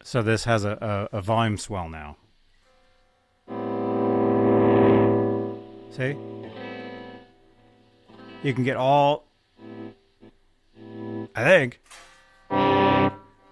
so 0.02 0.24
this 0.24 0.46
has 0.46 0.66
a, 0.66 1.08
a, 1.14 1.18
a 1.20 1.22
volume 1.22 1.56
swell 1.56 1.88
now. 1.88 2.18
See, 5.92 6.16
you 8.42 8.54
can 8.56 8.64
get 8.64 8.76
all. 8.76 9.26
I 11.36 11.44
think. 11.44 11.80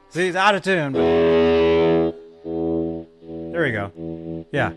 See, 0.09 0.27
it's 0.27 0.35
out 0.35 0.55
of 0.55 0.63
tune. 0.63 0.93
But... 0.93 1.01
There 3.51 3.61
we 3.61 3.71
go. 3.71 4.47
Yeah. 4.51 4.73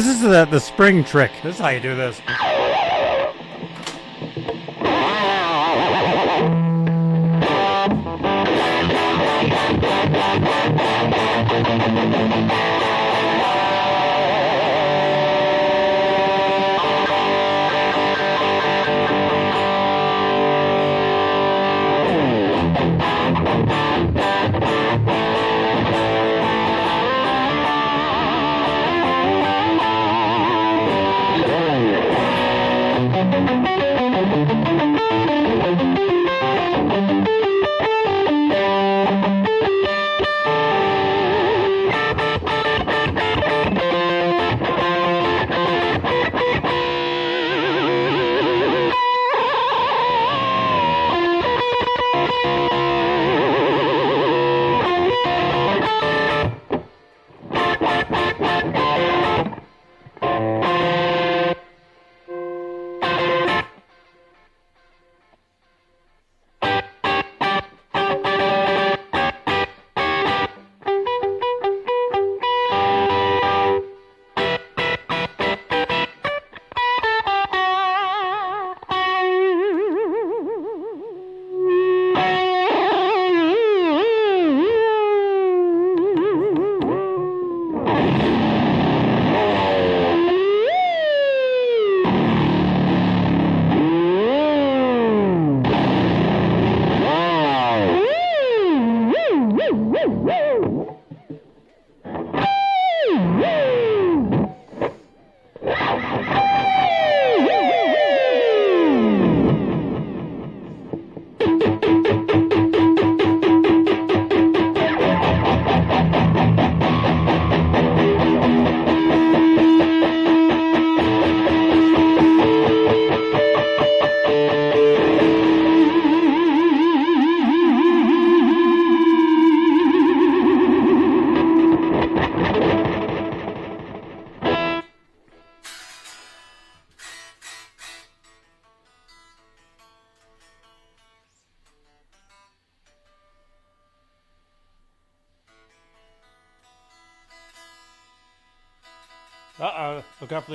This 0.00 0.16
is 0.16 0.22
the, 0.22 0.46
the 0.46 0.58
spring 0.58 1.04
trick. 1.04 1.30
This 1.42 1.56
is 1.56 1.60
how 1.60 1.68
you 1.68 1.78
do 1.78 1.94
this. 1.94 2.22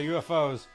UFOs. 0.02 0.68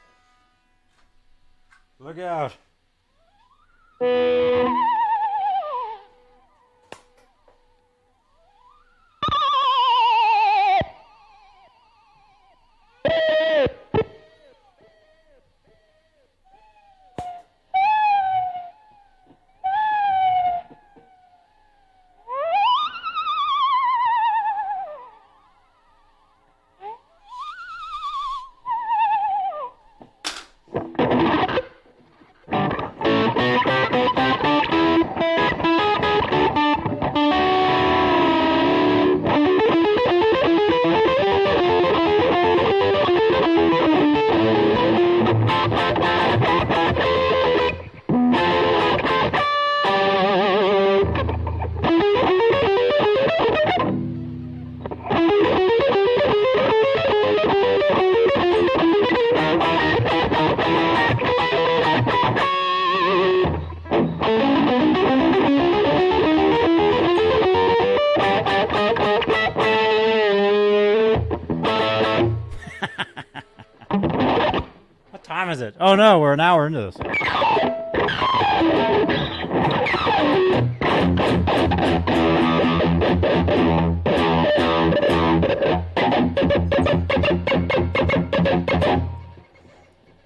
Time 75.41 75.51
is 75.51 75.63
it? 75.63 75.75
Oh 75.81 75.95
no, 75.95 76.21
we're 76.21 76.35
an 76.35 76.41
hour 76.41 76.67
into 76.67 76.81
this. 76.81 76.97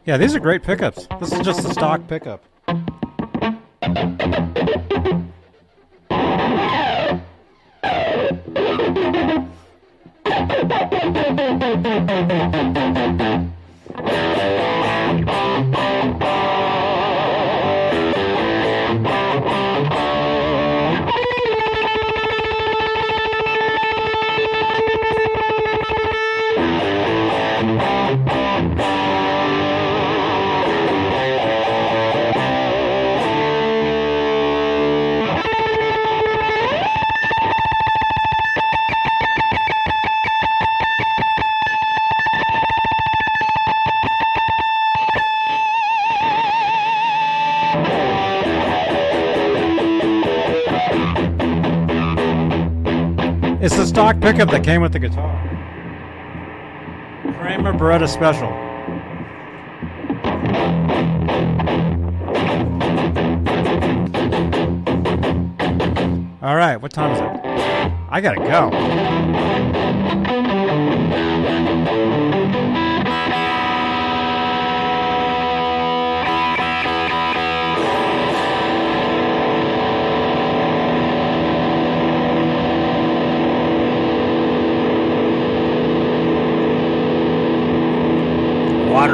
Yeah, 0.04 0.16
these 0.18 0.34
are 0.34 0.40
great 0.40 0.64
pickups. 0.64 1.06
This 1.20 1.32
is 1.32 1.40
just 1.40 1.64
a 1.64 1.72
stock 1.72 2.06
pickup. 2.08 2.44
stock 54.04 54.20
pickup 54.20 54.50
that 54.50 54.62
came 54.62 54.82
with 54.82 54.92
the 54.92 54.98
guitar. 54.98 55.32
Kramer 57.38 57.72
Baretta 57.72 58.06
Special. 58.06 58.52
All 66.42 66.56
right, 66.56 66.76
what 66.76 66.92
time 66.92 67.12
is 67.12 67.20
it? 67.20 67.26
I 68.10 68.20
gotta 68.20 68.40
go. 68.40 68.70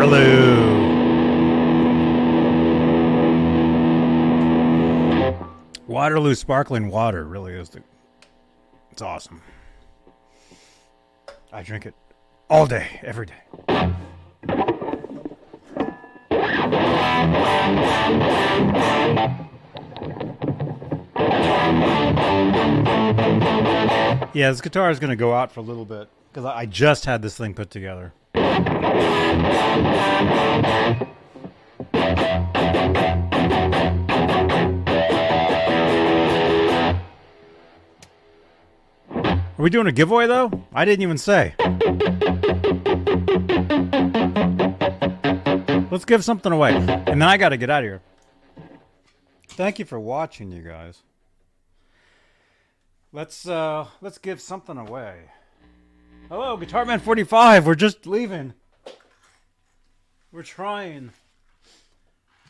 Waterloo. 0.00 0.80
Waterloo 5.86 6.34
sparkling 6.34 6.88
water 6.88 7.26
really 7.26 7.52
is 7.52 7.68
the. 7.68 7.82
It's 8.92 9.02
awesome. 9.02 9.42
I 11.52 11.62
drink 11.62 11.84
it 11.84 11.94
all 12.48 12.64
day, 12.64 12.98
every 13.02 13.26
day. 13.26 13.34
Yeah, 24.32 24.50
this 24.50 24.62
guitar 24.62 24.90
is 24.90 24.98
going 24.98 25.10
to 25.10 25.16
go 25.16 25.34
out 25.34 25.52
for 25.52 25.60
a 25.60 25.62
little 25.62 25.84
bit 25.84 26.08
because 26.32 26.46
I 26.46 26.60
I 26.60 26.64
just 26.64 27.04
had 27.04 27.20
this 27.20 27.36
thing 27.36 27.52
put 27.52 27.68
together. 27.68 28.14
Are 39.60 39.62
we 39.62 39.68
doing 39.68 39.86
a 39.86 39.92
giveaway 39.92 40.26
though? 40.26 40.50
I 40.72 40.86
didn't 40.86 41.02
even 41.02 41.18
say. 41.18 41.54
Let's 45.90 46.06
give 46.06 46.24
something 46.24 46.50
away. 46.50 46.74
And 46.74 47.20
then 47.20 47.24
I 47.24 47.36
got 47.36 47.50
to 47.50 47.58
get 47.58 47.68
out 47.68 47.82
of 47.82 47.88
here. 47.88 48.00
Thank 49.48 49.78
you 49.78 49.84
for 49.84 50.00
watching, 50.00 50.50
you 50.50 50.62
guys. 50.62 51.02
Let's 53.12 53.46
uh 53.46 53.86
let's 54.00 54.16
give 54.16 54.40
something 54.40 54.78
away. 54.78 55.24
Hello, 56.30 56.56
Guitar 56.56 56.84
Man 56.84 57.00
45. 57.00 57.66
We're 57.66 57.74
just 57.74 58.06
leaving. 58.06 58.54
We're 60.30 60.44
trying. 60.44 61.10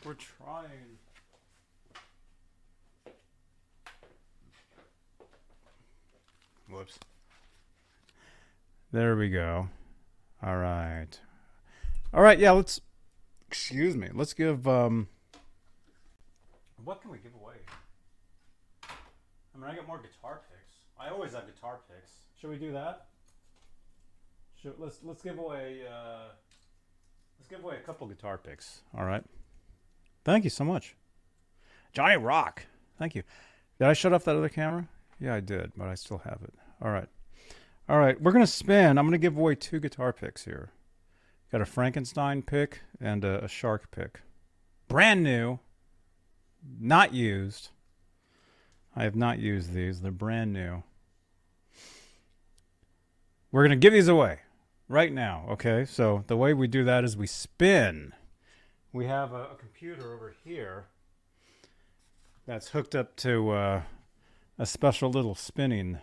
We're 0.05 0.13
trying. 0.13 0.99
Whoops. 6.69 6.99
There 8.91 9.15
we 9.15 9.31
go. 9.31 9.69
All 10.43 10.57
right. 10.57 11.19
All 12.13 12.21
right, 12.21 12.37
yeah, 12.37 12.51
let's 12.51 12.81
excuse 13.47 13.97
me. 13.97 14.09
Let's 14.13 14.33
give 14.33 14.67
um 14.67 15.07
what 16.83 17.01
can 17.01 17.09
we 17.09 17.17
give 17.17 17.33
away? 17.33 17.55
I 18.83 19.57
mean, 19.57 19.67
I 19.67 19.75
got 19.75 19.87
more 19.87 19.97
guitar 19.97 20.41
picks. 20.51 20.75
I 20.99 21.09
always 21.09 21.33
have 21.33 21.47
guitar 21.47 21.79
picks. 21.89 22.11
Should 22.39 22.51
we 22.51 22.57
do 22.57 22.73
that? 22.73 23.07
Should, 24.61 24.75
let's 24.77 24.99
let's 25.03 25.21
give 25.21 25.39
away 25.39 25.81
uh, 25.89 26.29
let's 27.39 27.49
give 27.49 27.63
away 27.63 27.77
a 27.77 27.85
couple 27.85 28.07
guitar 28.07 28.37
picks. 28.37 28.81
All 28.95 29.05
right. 29.05 29.23
Thank 30.23 30.43
you 30.43 30.49
so 30.51 30.63
much, 30.63 30.95
Johnny 31.93 32.17
Rock. 32.17 32.65
Thank 32.99 33.15
you. 33.15 33.23
Did 33.79 33.87
I 33.87 33.93
shut 33.93 34.13
off 34.13 34.23
that 34.25 34.35
other 34.35 34.49
camera? 34.49 34.87
Yeah, 35.19 35.33
I 35.33 35.39
did, 35.39 35.71
but 35.75 35.87
I 35.87 35.95
still 35.95 36.19
have 36.19 36.39
it. 36.43 36.53
All 36.81 36.91
right. 36.91 37.07
All 37.89 37.97
right, 37.99 38.21
we're 38.21 38.31
gonna 38.31 38.45
spin. 38.45 38.97
I'm 38.97 39.05
gonna 39.05 39.17
give 39.17 39.37
away 39.37 39.55
two 39.55 39.79
guitar 39.79 40.13
picks 40.13 40.45
here. 40.45 40.71
Got 41.51 41.61
a 41.61 41.65
Frankenstein 41.65 42.43
pick 42.43 42.81
and 42.99 43.25
a, 43.25 43.43
a 43.43 43.47
Shark 43.47 43.89
pick, 43.89 44.21
brand 44.87 45.23
new, 45.23 45.59
not 46.79 47.13
used. 47.13 47.69
I 48.95 49.03
have 49.03 49.15
not 49.15 49.39
used 49.39 49.73
these. 49.73 50.01
They're 50.01 50.11
brand 50.11 50.53
new. 50.53 50.83
We're 53.51 53.61
going 53.61 53.71
to 53.71 53.75
give 53.75 53.93
these 53.93 54.07
away 54.07 54.39
right 54.91 55.13
now, 55.13 55.45
okay? 55.49 55.85
So 55.85 56.23
the 56.27 56.37
way 56.37 56.53
we 56.53 56.67
do 56.67 56.83
that 56.83 57.03
is 57.03 57.15
we 57.15 57.27
spin. 57.27 58.13
We 58.93 59.05
have 59.05 59.31
a, 59.31 59.43
a 59.43 59.55
computer 59.55 60.13
over 60.13 60.33
here 60.43 60.85
that's 62.45 62.69
hooked 62.69 62.93
up 62.93 63.15
to 63.17 63.51
uh, 63.51 63.81
a 64.59 64.65
special 64.65 65.09
little 65.09 65.35
spinning 65.35 65.99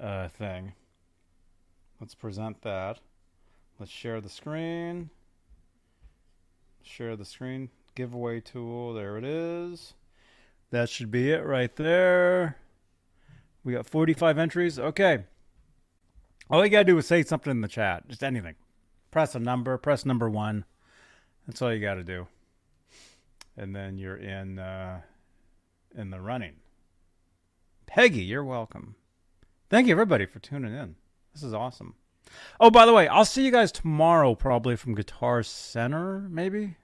uh, 0.00 0.28
thing. 0.28 0.74
Let's 2.00 2.14
present 2.14 2.62
that. 2.62 3.00
Let's 3.78 3.90
share 3.90 4.20
the 4.20 4.28
screen. 4.28 5.10
Share 6.82 7.16
the 7.16 7.24
screen. 7.24 7.70
Giveaway 7.96 8.40
tool. 8.40 8.94
There 8.94 9.18
it 9.18 9.24
is. 9.24 9.94
That 10.70 10.88
should 10.88 11.10
be 11.10 11.32
it 11.32 11.44
right 11.44 11.74
there. 11.74 12.56
We 13.64 13.72
got 13.72 13.86
45 13.86 14.38
entries. 14.38 14.78
Okay. 14.78 15.24
All 16.50 16.64
you 16.64 16.70
got 16.70 16.78
to 16.78 16.84
do 16.84 16.98
is 16.98 17.06
say 17.06 17.22
something 17.22 17.50
in 17.50 17.60
the 17.60 17.68
chat. 17.68 18.08
Just 18.08 18.24
anything. 18.24 18.54
Press 19.10 19.34
a 19.34 19.38
number. 19.38 19.76
Press 19.76 20.06
number 20.06 20.30
one. 20.30 20.64
That's 21.46 21.60
all 21.62 21.72
you 21.72 21.80
got 21.80 21.94
to 21.94 22.04
do. 22.04 22.26
And 23.56 23.74
then 23.74 23.98
you're 23.98 24.16
in 24.16 24.58
uh, 24.58 25.00
in 25.96 26.10
the 26.10 26.20
running. 26.20 26.56
Peggy, 27.86 28.22
you're 28.22 28.44
welcome. 28.44 28.94
Thank 29.70 29.86
you, 29.86 29.92
everybody, 29.92 30.26
for 30.26 30.38
tuning 30.38 30.74
in. 30.74 30.96
This 31.34 31.42
is 31.42 31.54
awesome. 31.54 31.94
Oh, 32.60 32.70
by 32.70 32.84
the 32.84 32.92
way, 32.92 33.08
I'll 33.08 33.24
see 33.24 33.44
you 33.44 33.50
guys 33.50 33.72
tomorrow, 33.72 34.34
probably 34.34 34.76
from 34.76 34.94
Guitar 34.94 35.42
Center, 35.42 36.28
maybe. 36.30 36.76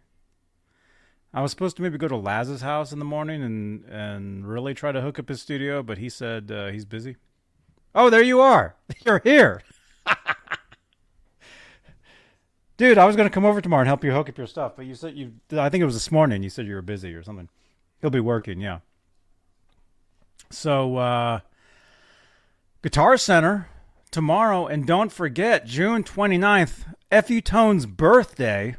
I 1.33 1.43
was 1.43 1.51
supposed 1.51 1.77
to 1.77 1.83
maybe 1.83 1.99
go 1.99 2.09
to 2.09 2.17
Laz's 2.17 2.63
house 2.63 2.93
in 2.93 2.99
the 2.99 3.05
morning 3.05 3.43
and 3.43 3.85
and 3.87 4.47
really 4.47 4.73
try 4.73 4.93
to 4.93 5.01
hook 5.01 5.19
up 5.19 5.29
his 5.29 5.43
studio, 5.43 5.83
but 5.83 5.99
he 5.99 6.09
said 6.09 6.51
uh, 6.51 6.69
he's 6.69 6.85
busy. 6.85 7.17
Oh, 7.95 8.11
there 8.11 8.23
you 8.23 8.41
are. 8.41 8.75
You're 9.07 9.21
here. 9.23 9.63
Dude, 12.77 12.99
I 12.99 13.05
was 13.05 13.15
going 13.15 13.29
to 13.29 13.33
come 13.33 13.45
over 13.45 13.61
tomorrow 13.61 13.83
and 13.83 13.89
help 13.89 14.03
you 14.03 14.11
hook 14.11 14.29
up 14.29 14.37
your 14.37 14.49
stuff, 14.49 14.73
but 14.77 14.85
you 14.85 14.97
said 14.97 15.15
you 15.15 15.35
I 15.53 15.69
think 15.69 15.83
it 15.83 15.87
was 15.87 15.95
this 15.95 16.11
morning 16.11 16.43
you 16.43 16.51
said 16.51 16.67
you 16.67 16.75
were 16.75 16.83
busy 16.83 17.15
or 17.15 17.23
something. 17.23 17.49
He'll 18.01 18.11
be 18.11 18.21
working, 18.21 18.61
yeah. 18.61 18.81
So 20.51 20.97
uh 20.97 21.41
Guitar 22.83 23.17
Center 23.17 23.69
tomorrow 24.11 24.67
and 24.67 24.87
don't 24.87 25.13
forget 25.13 25.67
June 25.67 26.03
29th, 26.03 26.85
FU 27.25 27.41
Tone's 27.41 27.87
birthday. 27.87 28.77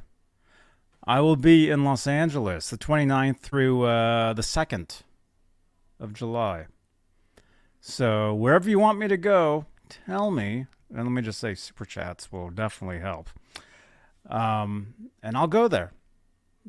I 1.07 1.21
will 1.21 1.35
be 1.35 1.69
in 1.69 1.83
Los 1.83 2.05
Angeles 2.07 2.69
the 2.69 2.77
29th 2.77 3.39
through 3.39 3.83
uh, 3.83 4.33
the 4.33 4.41
2nd 4.41 5.03
of 5.99 6.13
July. 6.13 6.65
So 7.87 8.33
wherever 8.33 8.67
you 8.67 8.79
want 8.79 8.97
me 8.97 9.07
to 9.07 9.15
go, 9.15 9.67
tell 10.07 10.31
me. 10.31 10.65
And 10.89 11.03
let 11.03 11.11
me 11.11 11.21
just 11.21 11.39
say, 11.39 11.53
super 11.53 11.85
chats 11.85 12.31
will 12.31 12.49
definitely 12.49 12.97
help. 12.97 13.29
Um, 14.27 15.11
and 15.21 15.37
I'll 15.37 15.45
go 15.45 15.67
there, 15.67 15.91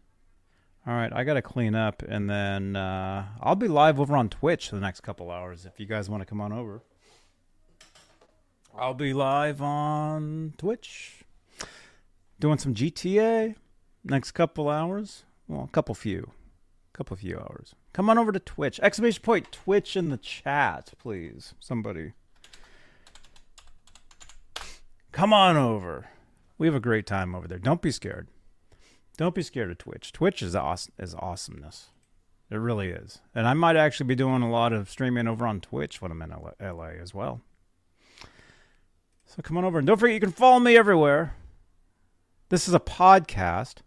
All 0.85 0.93
right, 0.93 1.11
I 1.11 1.23
got 1.23 1.33
to 1.33 1.41
clean 1.41 1.73
up 1.73 2.03
and 2.07 2.29
then 2.29 2.75
uh, 2.75 3.25
I'll 3.41 3.55
be 3.55 3.67
live 3.67 3.99
over 3.99 4.15
on 4.15 4.29
Twitch 4.29 4.69
the 4.69 4.79
next 4.79 5.01
couple 5.01 5.31
hours 5.31 5.65
if 5.65 5.79
you 5.79 5.87
guys 5.87 6.11
want 6.11 6.21
to 6.21 6.27
come 6.27 6.39
on 6.39 6.53
over. 6.53 6.83
I'll 8.77 8.93
be 8.93 9.13
live 9.13 9.63
on 9.63 10.53
Twitch 10.59 11.23
doing 12.39 12.59
some 12.59 12.75
GTA 12.75 13.55
next 14.03 14.33
couple 14.33 14.69
hours. 14.69 15.25
Well, 15.47 15.63
a 15.63 15.71
couple 15.71 15.95
few. 15.95 16.31
a 16.93 16.97
Couple 16.97 17.17
few 17.17 17.39
hours. 17.39 17.73
Come 17.93 18.11
on 18.11 18.19
over 18.19 18.31
to 18.31 18.39
Twitch. 18.39 18.79
Exclamation 18.81 19.23
point 19.23 19.51
Twitch 19.51 19.97
in 19.97 20.09
the 20.09 20.17
chat, 20.17 20.93
please. 20.99 21.55
Somebody. 21.59 22.13
Come 25.11 25.33
on 25.33 25.57
over. 25.57 26.09
We 26.59 26.67
have 26.67 26.75
a 26.75 26.79
great 26.79 27.07
time 27.07 27.33
over 27.33 27.47
there. 27.47 27.57
Don't 27.57 27.81
be 27.81 27.91
scared. 27.91 28.27
Don't 29.17 29.35
be 29.35 29.41
scared 29.41 29.71
of 29.71 29.79
Twitch. 29.79 30.13
Twitch 30.13 30.41
is 30.41 30.55
awesome, 30.55 30.93
is 30.99 31.15
awesomeness. 31.15 31.89
It 32.49 32.55
really 32.57 32.89
is. 32.89 33.19
And 33.35 33.47
I 33.47 33.53
might 33.53 33.75
actually 33.75 34.07
be 34.07 34.15
doing 34.15 34.41
a 34.41 34.49
lot 34.49 34.71
of 34.71 34.89
streaming 34.89 35.27
over 35.27 35.45
on 35.45 35.59
Twitch 35.59 36.01
when 36.01 36.11
I'm 36.11 36.21
in 36.21 36.33
LA 36.61 36.89
as 37.01 37.13
well. 37.13 37.41
So 39.25 39.41
come 39.41 39.57
on 39.57 39.65
over 39.65 39.79
and 39.79 39.87
don't 39.87 39.97
forget 39.97 40.13
you 40.13 40.21
can 40.21 40.31
follow 40.31 40.59
me 40.59 40.77
everywhere. 40.77 41.35
This 42.49 42.67
is 42.67 42.73
a 42.73 42.79
podcast. 42.79 43.79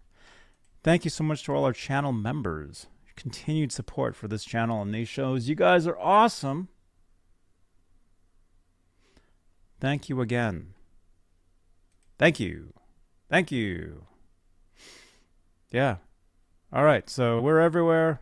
Thank 0.83 1.05
you 1.05 1.11
so 1.11 1.25
much 1.25 1.45
to 1.45 1.55
all 1.55 1.65
our 1.65 1.73
channel 1.73 2.13
members. 2.13 2.87
Continued 3.17 3.73
support 3.73 4.17
for 4.17 4.29
this 4.29 4.45
channel 4.45 4.83
and 4.83 4.95
these 4.95 5.09
shows. 5.09 5.49
You 5.49 5.55
guys 5.55 5.87
are 5.87 5.99
awesome. 5.99 6.69
Thank 9.79 10.09
you 10.09 10.21
again. 10.21 10.75
Thank 12.19 12.41
you. 12.41 12.75
Thank 13.31 13.51
you. 13.51 14.07
Yeah. 15.71 15.97
All 16.73 16.85
right. 16.85 17.09
So 17.09 17.41
we're 17.41 17.61
everywhere. 17.61 18.21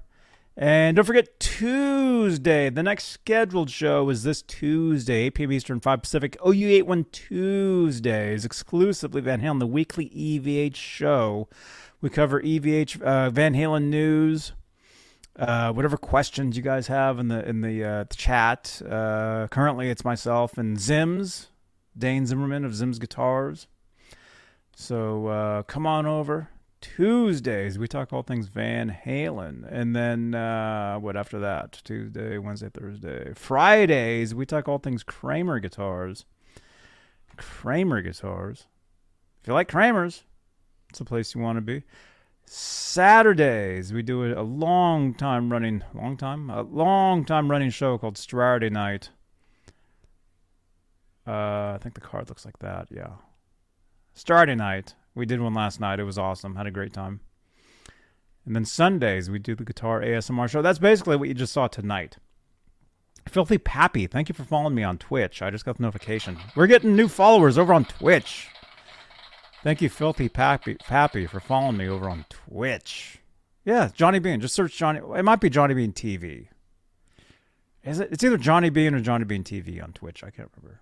And 0.61 0.97
don't 0.97 1.05
forget 1.05 1.39
Tuesday. 1.39 2.69
The 2.69 2.83
next 2.83 3.05
scheduled 3.05 3.71
show 3.71 4.09
is 4.11 4.25
this 4.25 4.43
Tuesday, 4.43 5.27
8 5.27 5.35
p.m. 5.35 5.53
Eastern, 5.53 5.79
5 5.79 6.03
Pacific. 6.03 6.37
OU81 6.41 7.13
Tuesdays, 7.13 8.45
exclusively 8.45 9.21
Van 9.21 9.41
Halen, 9.41 9.61
the 9.61 9.69
weekly 9.69 10.09
EVH 10.11 10.75
show. 10.75 11.49
We 12.01 12.11
cover 12.11 12.43
EVH 12.43 13.01
uh, 13.01 13.31
Van 13.31 13.55
Halen 13.55 13.85
news, 13.85 14.53
uh, 15.37 15.73
whatever 15.73 15.97
questions 15.97 16.57
you 16.57 16.63
guys 16.65 16.89
have 16.89 17.21
in 17.21 17.29
the 17.29 17.49
in 17.49 17.61
the, 17.61 17.85
uh, 17.85 18.05
the 18.05 18.17
chat. 18.17 18.83
Uh, 18.85 19.47
currently, 19.49 19.91
it's 19.91 20.05
myself 20.05 20.59
and 20.59 20.77
Zims, 20.77 21.49
Dane 21.97 22.27
Zimmerman 22.27 22.65
of 22.65 22.73
Zims 22.73 22.99
Guitars. 22.99 23.69
So 24.75 25.29
uh, 25.29 25.63
come 25.63 25.87
on 25.87 26.05
over. 26.05 26.51
Tuesdays 26.81 27.79
we 27.79 27.89
talk 27.89 28.13
all 28.13 28.23
things 28.23 28.49
Van 28.49 28.97
Halen, 29.05 29.67
and 29.69 29.97
then 29.97 30.35
uh, 30.35 30.99
what 30.99 31.17
after 31.17 31.39
that? 31.41 31.81
Tuesday, 31.85 32.39
Wednesday, 32.39 32.69
Thursday, 32.69 33.33
Fridays 33.35 34.35
we 34.35 34.47
talk 34.47 34.69
all 34.69 34.79
things 34.79 35.03
Kramer 35.03 35.59
guitars. 35.59 36.25
Kramer 37.37 38.03
guitars. 38.03 38.67
If 39.41 39.49
you 39.49 39.55
like 39.55 39.69
Kramers, 39.69 40.23
it's 40.91 41.01
a 41.01 41.05
place 41.05 41.35
you 41.35 41.41
want 41.41 41.57
to 41.57 41.63
be. 41.63 41.83
Saturdays 42.45 43.93
we 43.93 44.03
do 44.03 44.33
a, 44.33 44.43
long 44.43 45.15
time 45.15 45.51
running, 45.51 45.85
long 45.95 46.17
time, 46.17 46.49
a 46.49 46.63
long 46.63 47.25
time 47.25 47.51
running 47.51 47.71
show 47.71 47.99
called 47.99 48.17
Saturday 48.17 48.71
Night. 48.71 49.11
Uh, 51.27 51.75
I 51.75 51.79
think 51.81 51.95
the 51.95 52.01
card 52.01 52.29
looks 52.29 52.47
like 52.47 52.59
that. 52.61 52.89
Yeah, 52.91 53.11
Saturday 54.15 54.55
Night 54.55 54.95
we 55.19 55.27
did 55.27 55.41
one 55.41 55.55
last 55.55 55.81
night. 55.81 56.01
It 56.01 56.05
was 56.05 56.17
awesome. 56.17 56.57
Had 56.57 56.67
a 56.67 56.71
great 56.71 56.93
time. 56.93 57.21
And 58.47 58.57
then 58.57 58.65
Sundays, 58.65 59.29
we 59.29 59.39
do 59.39 59.55
the 59.55 59.65
guitar 59.65 60.01
ASMR 60.01 60.49
show. 60.49 60.63
That's 60.63 60.79
basically 60.79 61.17
what 61.17 61.29
you 61.29 61.35
just 61.35 61.53
saw 61.53 61.69
tonight. 61.69 62.17
Filthy 63.29 63.59
Pappy, 63.59 64.07
thank 64.07 64.31
you 64.31 64.35
for 64.35 64.45
following 64.45 64.75
me 64.75 64.83
on 64.83 64.97
Twitch. 64.97 65.43
I 65.43 65.51
just 65.51 65.67
got 65.67 65.77
the 65.77 65.83
notification. 65.83 66.39
We're 66.57 66.67
getting 66.67 66.97
new 66.97 67.09
followers 67.09 67.59
over 67.59 67.75
on 67.75 67.85
Twitch. 67.85 68.49
Thank 69.63 69.83
you, 69.83 69.91
Filthy 69.91 70.31
Pappy, 70.31 70.77
Pappy 70.77 71.27
for 71.27 71.41
following 71.41 71.77
me 71.77 71.89
over 71.89 72.09
on 72.09 72.25
Twitch. 72.31 73.19
Yeah, 73.65 73.91
Johnny 73.93 74.19
Bean. 74.19 74.41
Just 74.41 74.55
search 74.55 74.75
Johnny. 74.79 75.01
It 75.15 75.25
might 75.25 75.41
be 75.41 75.51
Johnny 75.51 75.75
Bean 75.75 75.93
TV. 75.93 76.47
Is 77.85 78.01
it? 78.01 78.09
It's 78.11 78.25
either 78.25 78.39
Johnny 78.39 78.71
Bean 78.71 78.95
or 78.95 79.01
Johnny 79.01 79.25
Bean 79.25 79.45
TV 79.45 79.83
on 79.83 79.93
Twitch. 79.93 80.25
I 80.25 80.31
can't 80.31 80.51
remember. 80.57 80.81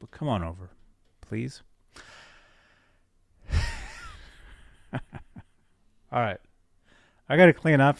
But 0.00 0.10
come 0.10 0.28
on 0.28 0.42
over, 0.42 0.70
please. 1.22 1.62
All 6.12 6.20
right. 6.20 6.38
I 7.28 7.36
got 7.36 7.46
to 7.46 7.52
clean 7.52 7.80
up. 7.80 7.98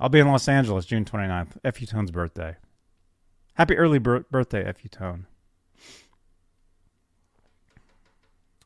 I'll 0.00 0.08
be 0.08 0.20
in 0.20 0.28
Los 0.28 0.48
Angeles 0.48 0.86
June 0.86 1.04
29th, 1.04 1.74
FU 1.74 1.86
Tone's 1.86 2.10
birthday. 2.10 2.56
Happy 3.54 3.76
early 3.76 3.98
bir- 3.98 4.24
birthday, 4.30 4.72
FU 4.72 4.88
Tone. 4.88 5.26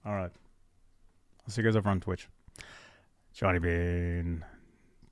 All 0.05 0.13
right. 0.15 0.31
I'll 1.45 1.49
see 1.51 1.63
you 1.63 1.69
guys 1.69 1.77
over 1.77 1.89
on 1.89 2.01
Twitch. 2.01 2.29
Johnny 3.33 3.59
Bean. 3.59 4.45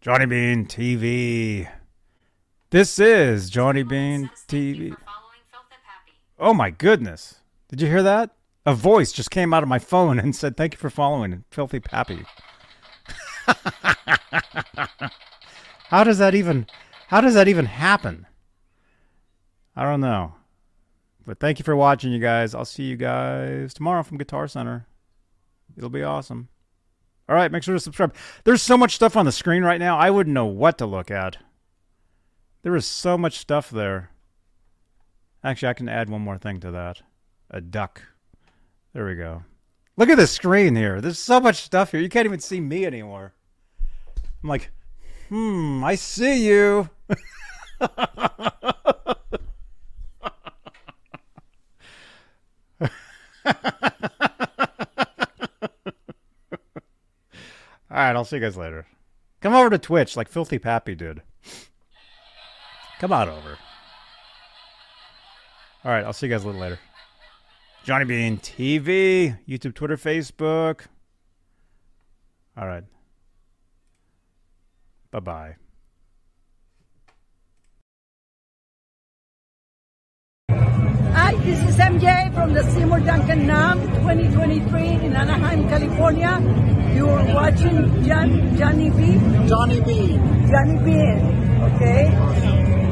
Johnny 0.01 0.27
Bean 0.27 0.67
TV. 0.67 1.69
This 2.71 2.99
is 2.99 3.51
Johnny 3.51 3.83
Bean 3.83 4.31
TV. 4.47 4.95
Oh 6.39 6.55
my 6.55 6.71
goodness. 6.71 7.41
Did 7.69 7.81
you 7.81 7.89
hear 7.89 8.03
that? 8.03 8.31
A 8.71 8.75
voice 8.75 9.11
just 9.11 9.33
came 9.33 9.53
out 9.53 9.65
of 9.65 9.69
my 9.69 9.81
phone 9.81 10.21
and 10.21 10.37
said, 10.37 10.57
Thank 10.57 10.75
you 10.75 10.79
for 10.79 10.91
following 10.91 11.43
Filthy 11.51 11.81
Pappy. 11.81 12.25
how 15.89 16.05
does 16.05 16.19
that 16.19 16.37
even 16.37 16.69
how 17.09 17.21
does 17.21 17.35
that 17.35 17.49
even 17.49 17.67
happen? 17.67 18.29
I 19.75 19.83
don't 19.83 20.01
know. 20.01 20.35
But 21.27 21.41
thank 21.41 21.59
you 21.59 21.65
for 21.65 21.75
watching, 21.75 22.13
you 22.13 22.21
guys. 22.21 22.55
I'll 22.55 22.65
see 22.65 22.85
you 22.85 22.97
guys 22.97 23.75
tomorrow 23.75 24.05
from 24.05 24.19
Guitar 24.19 24.47
Center. 24.47 24.87
It'll 25.77 25.91
be 25.91 26.05
awesome. 26.05 26.49
All 27.29 27.35
right, 27.35 27.51
make 27.51 27.65
sure 27.65 27.75
to 27.75 27.81
subscribe. 27.81 28.15
There's 28.45 28.63
so 28.63 28.77
much 28.77 28.95
stuff 28.95 29.17
on 29.17 29.27
the 29.27 29.33
screen 29.33 29.65
right 29.65 29.81
now, 29.81 29.99
I 29.99 30.11
wouldn't 30.11 30.35
know 30.35 30.47
what 30.47 30.79
to 30.79 30.87
look 30.87 31.11
at. 31.11 31.39
There 32.63 32.77
is 32.77 32.87
so 32.87 33.19
much 33.19 33.37
stuff 33.37 33.69
there. 33.69 34.11
Actually, 35.43 35.71
I 35.71 35.75
can 35.75 35.89
add 35.89 36.09
one 36.09 36.23
more 36.23 36.39
thing 36.39 36.61
to 36.61 36.71
that. 36.71 37.03
A 37.51 37.61
duck. 37.61 38.03
There 38.93 39.07
we 39.07 39.15
go. 39.15 39.43
Look 39.97 40.09
at 40.09 40.17
the 40.17 40.27
screen 40.27 40.75
here. 40.75 41.01
There's 41.01 41.19
so 41.19 41.41
much 41.41 41.63
stuff 41.63 41.93
here. 41.93 42.01
You 42.01 42.09
can't 42.09 42.25
even 42.25 42.41
see 42.41 42.61
me 42.61 42.85
anymore. 42.87 43.35
I'm 44.43 44.49
like, 44.49 44.71
hmm, 45.29 45.85
I 45.85 45.95
see 45.95 46.47
you. 46.47 46.89
All 57.91 57.97
right, 57.97 58.15
I'll 58.17 58.25
see 58.25 58.37
you 58.37 58.43
guys 58.43 58.57
later. 58.57 58.87
Come 59.41 59.55
over 59.55 59.71
to 59.71 59.79
Twitch 59.79 60.17
like 60.17 60.29
Filthy 60.29 60.59
Pappy 60.59 60.95
did. 60.95 61.23
Come 62.99 63.13
on 63.13 63.29
over. 63.29 63.59
All 65.85 65.93
right, 65.93 66.05
I'll 66.05 66.13
see 66.13 66.27
you 66.27 66.33
guys 66.33 66.45
a 66.45 66.47
little 66.47 66.61
later. 66.61 66.79
Johnny 67.91 68.05
Bean 68.05 68.39
TV, 68.39 69.37
YouTube, 69.49 69.75
Twitter, 69.75 69.97
Facebook. 69.97 70.83
All 72.57 72.69
right. 72.69 72.85
Bye 75.11 75.19
bye. 75.19 75.57
Hi, 80.51 81.35
this 81.43 81.59
is 81.69 81.77
MJ 81.79 82.33
from 82.33 82.55
the 82.55 82.63
Seymour 82.71 83.01
Duncan 83.01 83.49
NAMM 83.49 83.83
2023 83.97 85.07
in 85.07 85.17
Anaheim, 85.17 85.69
California. 85.69 86.39
You're 86.95 87.35
watching 87.35 88.05
John, 88.05 88.57
Johnny 88.57 88.91
B. 88.91 89.19
Johnny 89.49 89.81
B. 89.81 90.17
Johnny 90.49 90.79
B. 90.85 90.91
Okay? 91.75 92.09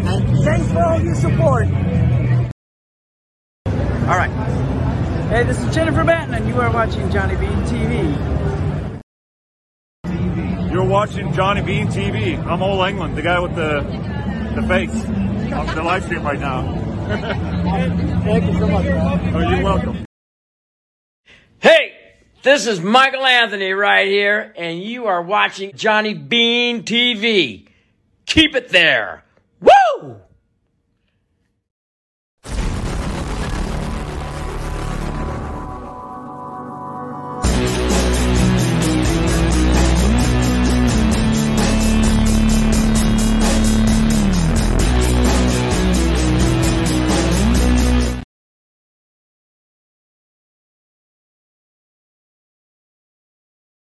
Thank 0.03 0.29
you. 0.29 0.43
Thanks 0.43 0.73
for 0.73 0.83
all 0.83 1.01
your 1.01 1.15
support. 1.15 1.69
All 4.09 4.17
right. 4.17 4.78
Hey, 5.29 5.45
this 5.45 5.61
is 5.63 5.75
Jennifer 5.75 6.05
Batten, 6.05 6.33
and 6.33 6.49
you 6.49 6.59
are 6.59 6.73
watching 6.73 7.11
Johnny 7.11 7.37
Bean 7.37 7.51
TV. 7.65 8.17
You're 10.73 10.87
watching 10.87 11.35
Johnny 11.35 11.61
Bean 11.61 11.89
TV. 11.89 12.43
I'm 12.47 12.63
Ole 12.63 12.83
England, 12.85 13.15
the 13.15 13.21
guy 13.21 13.39
with 13.39 13.55
the 13.55 13.83
the 14.57 14.67
face 14.67 14.91
on 15.53 15.67
the 15.77 15.83
live 15.83 16.05
stream 16.05 16.23
right 16.23 16.41
now. 16.41 16.63
Thank 18.25 18.51
you 18.51 18.59
so 18.59 18.69
much, 18.69 18.87
man. 18.87 19.37
Oh, 19.37 19.41
you're 19.41 19.63
welcome. 19.63 20.07
Hey, 21.59 21.93
this 22.43 22.67
is 22.67 22.81
Michael 22.81 23.27
Anthony 23.27 23.73
right 23.73 24.09
here, 24.09 24.55
and 24.57 24.83
you 24.83 25.09
are 25.09 25.21
watching 25.21 25.77
Johnny 25.77 26.15
Bean 26.15 26.85
TV. 26.85 27.69
Keep 28.25 28.55
it 28.55 28.71
there. 28.71 29.25
Woo! 29.61 30.23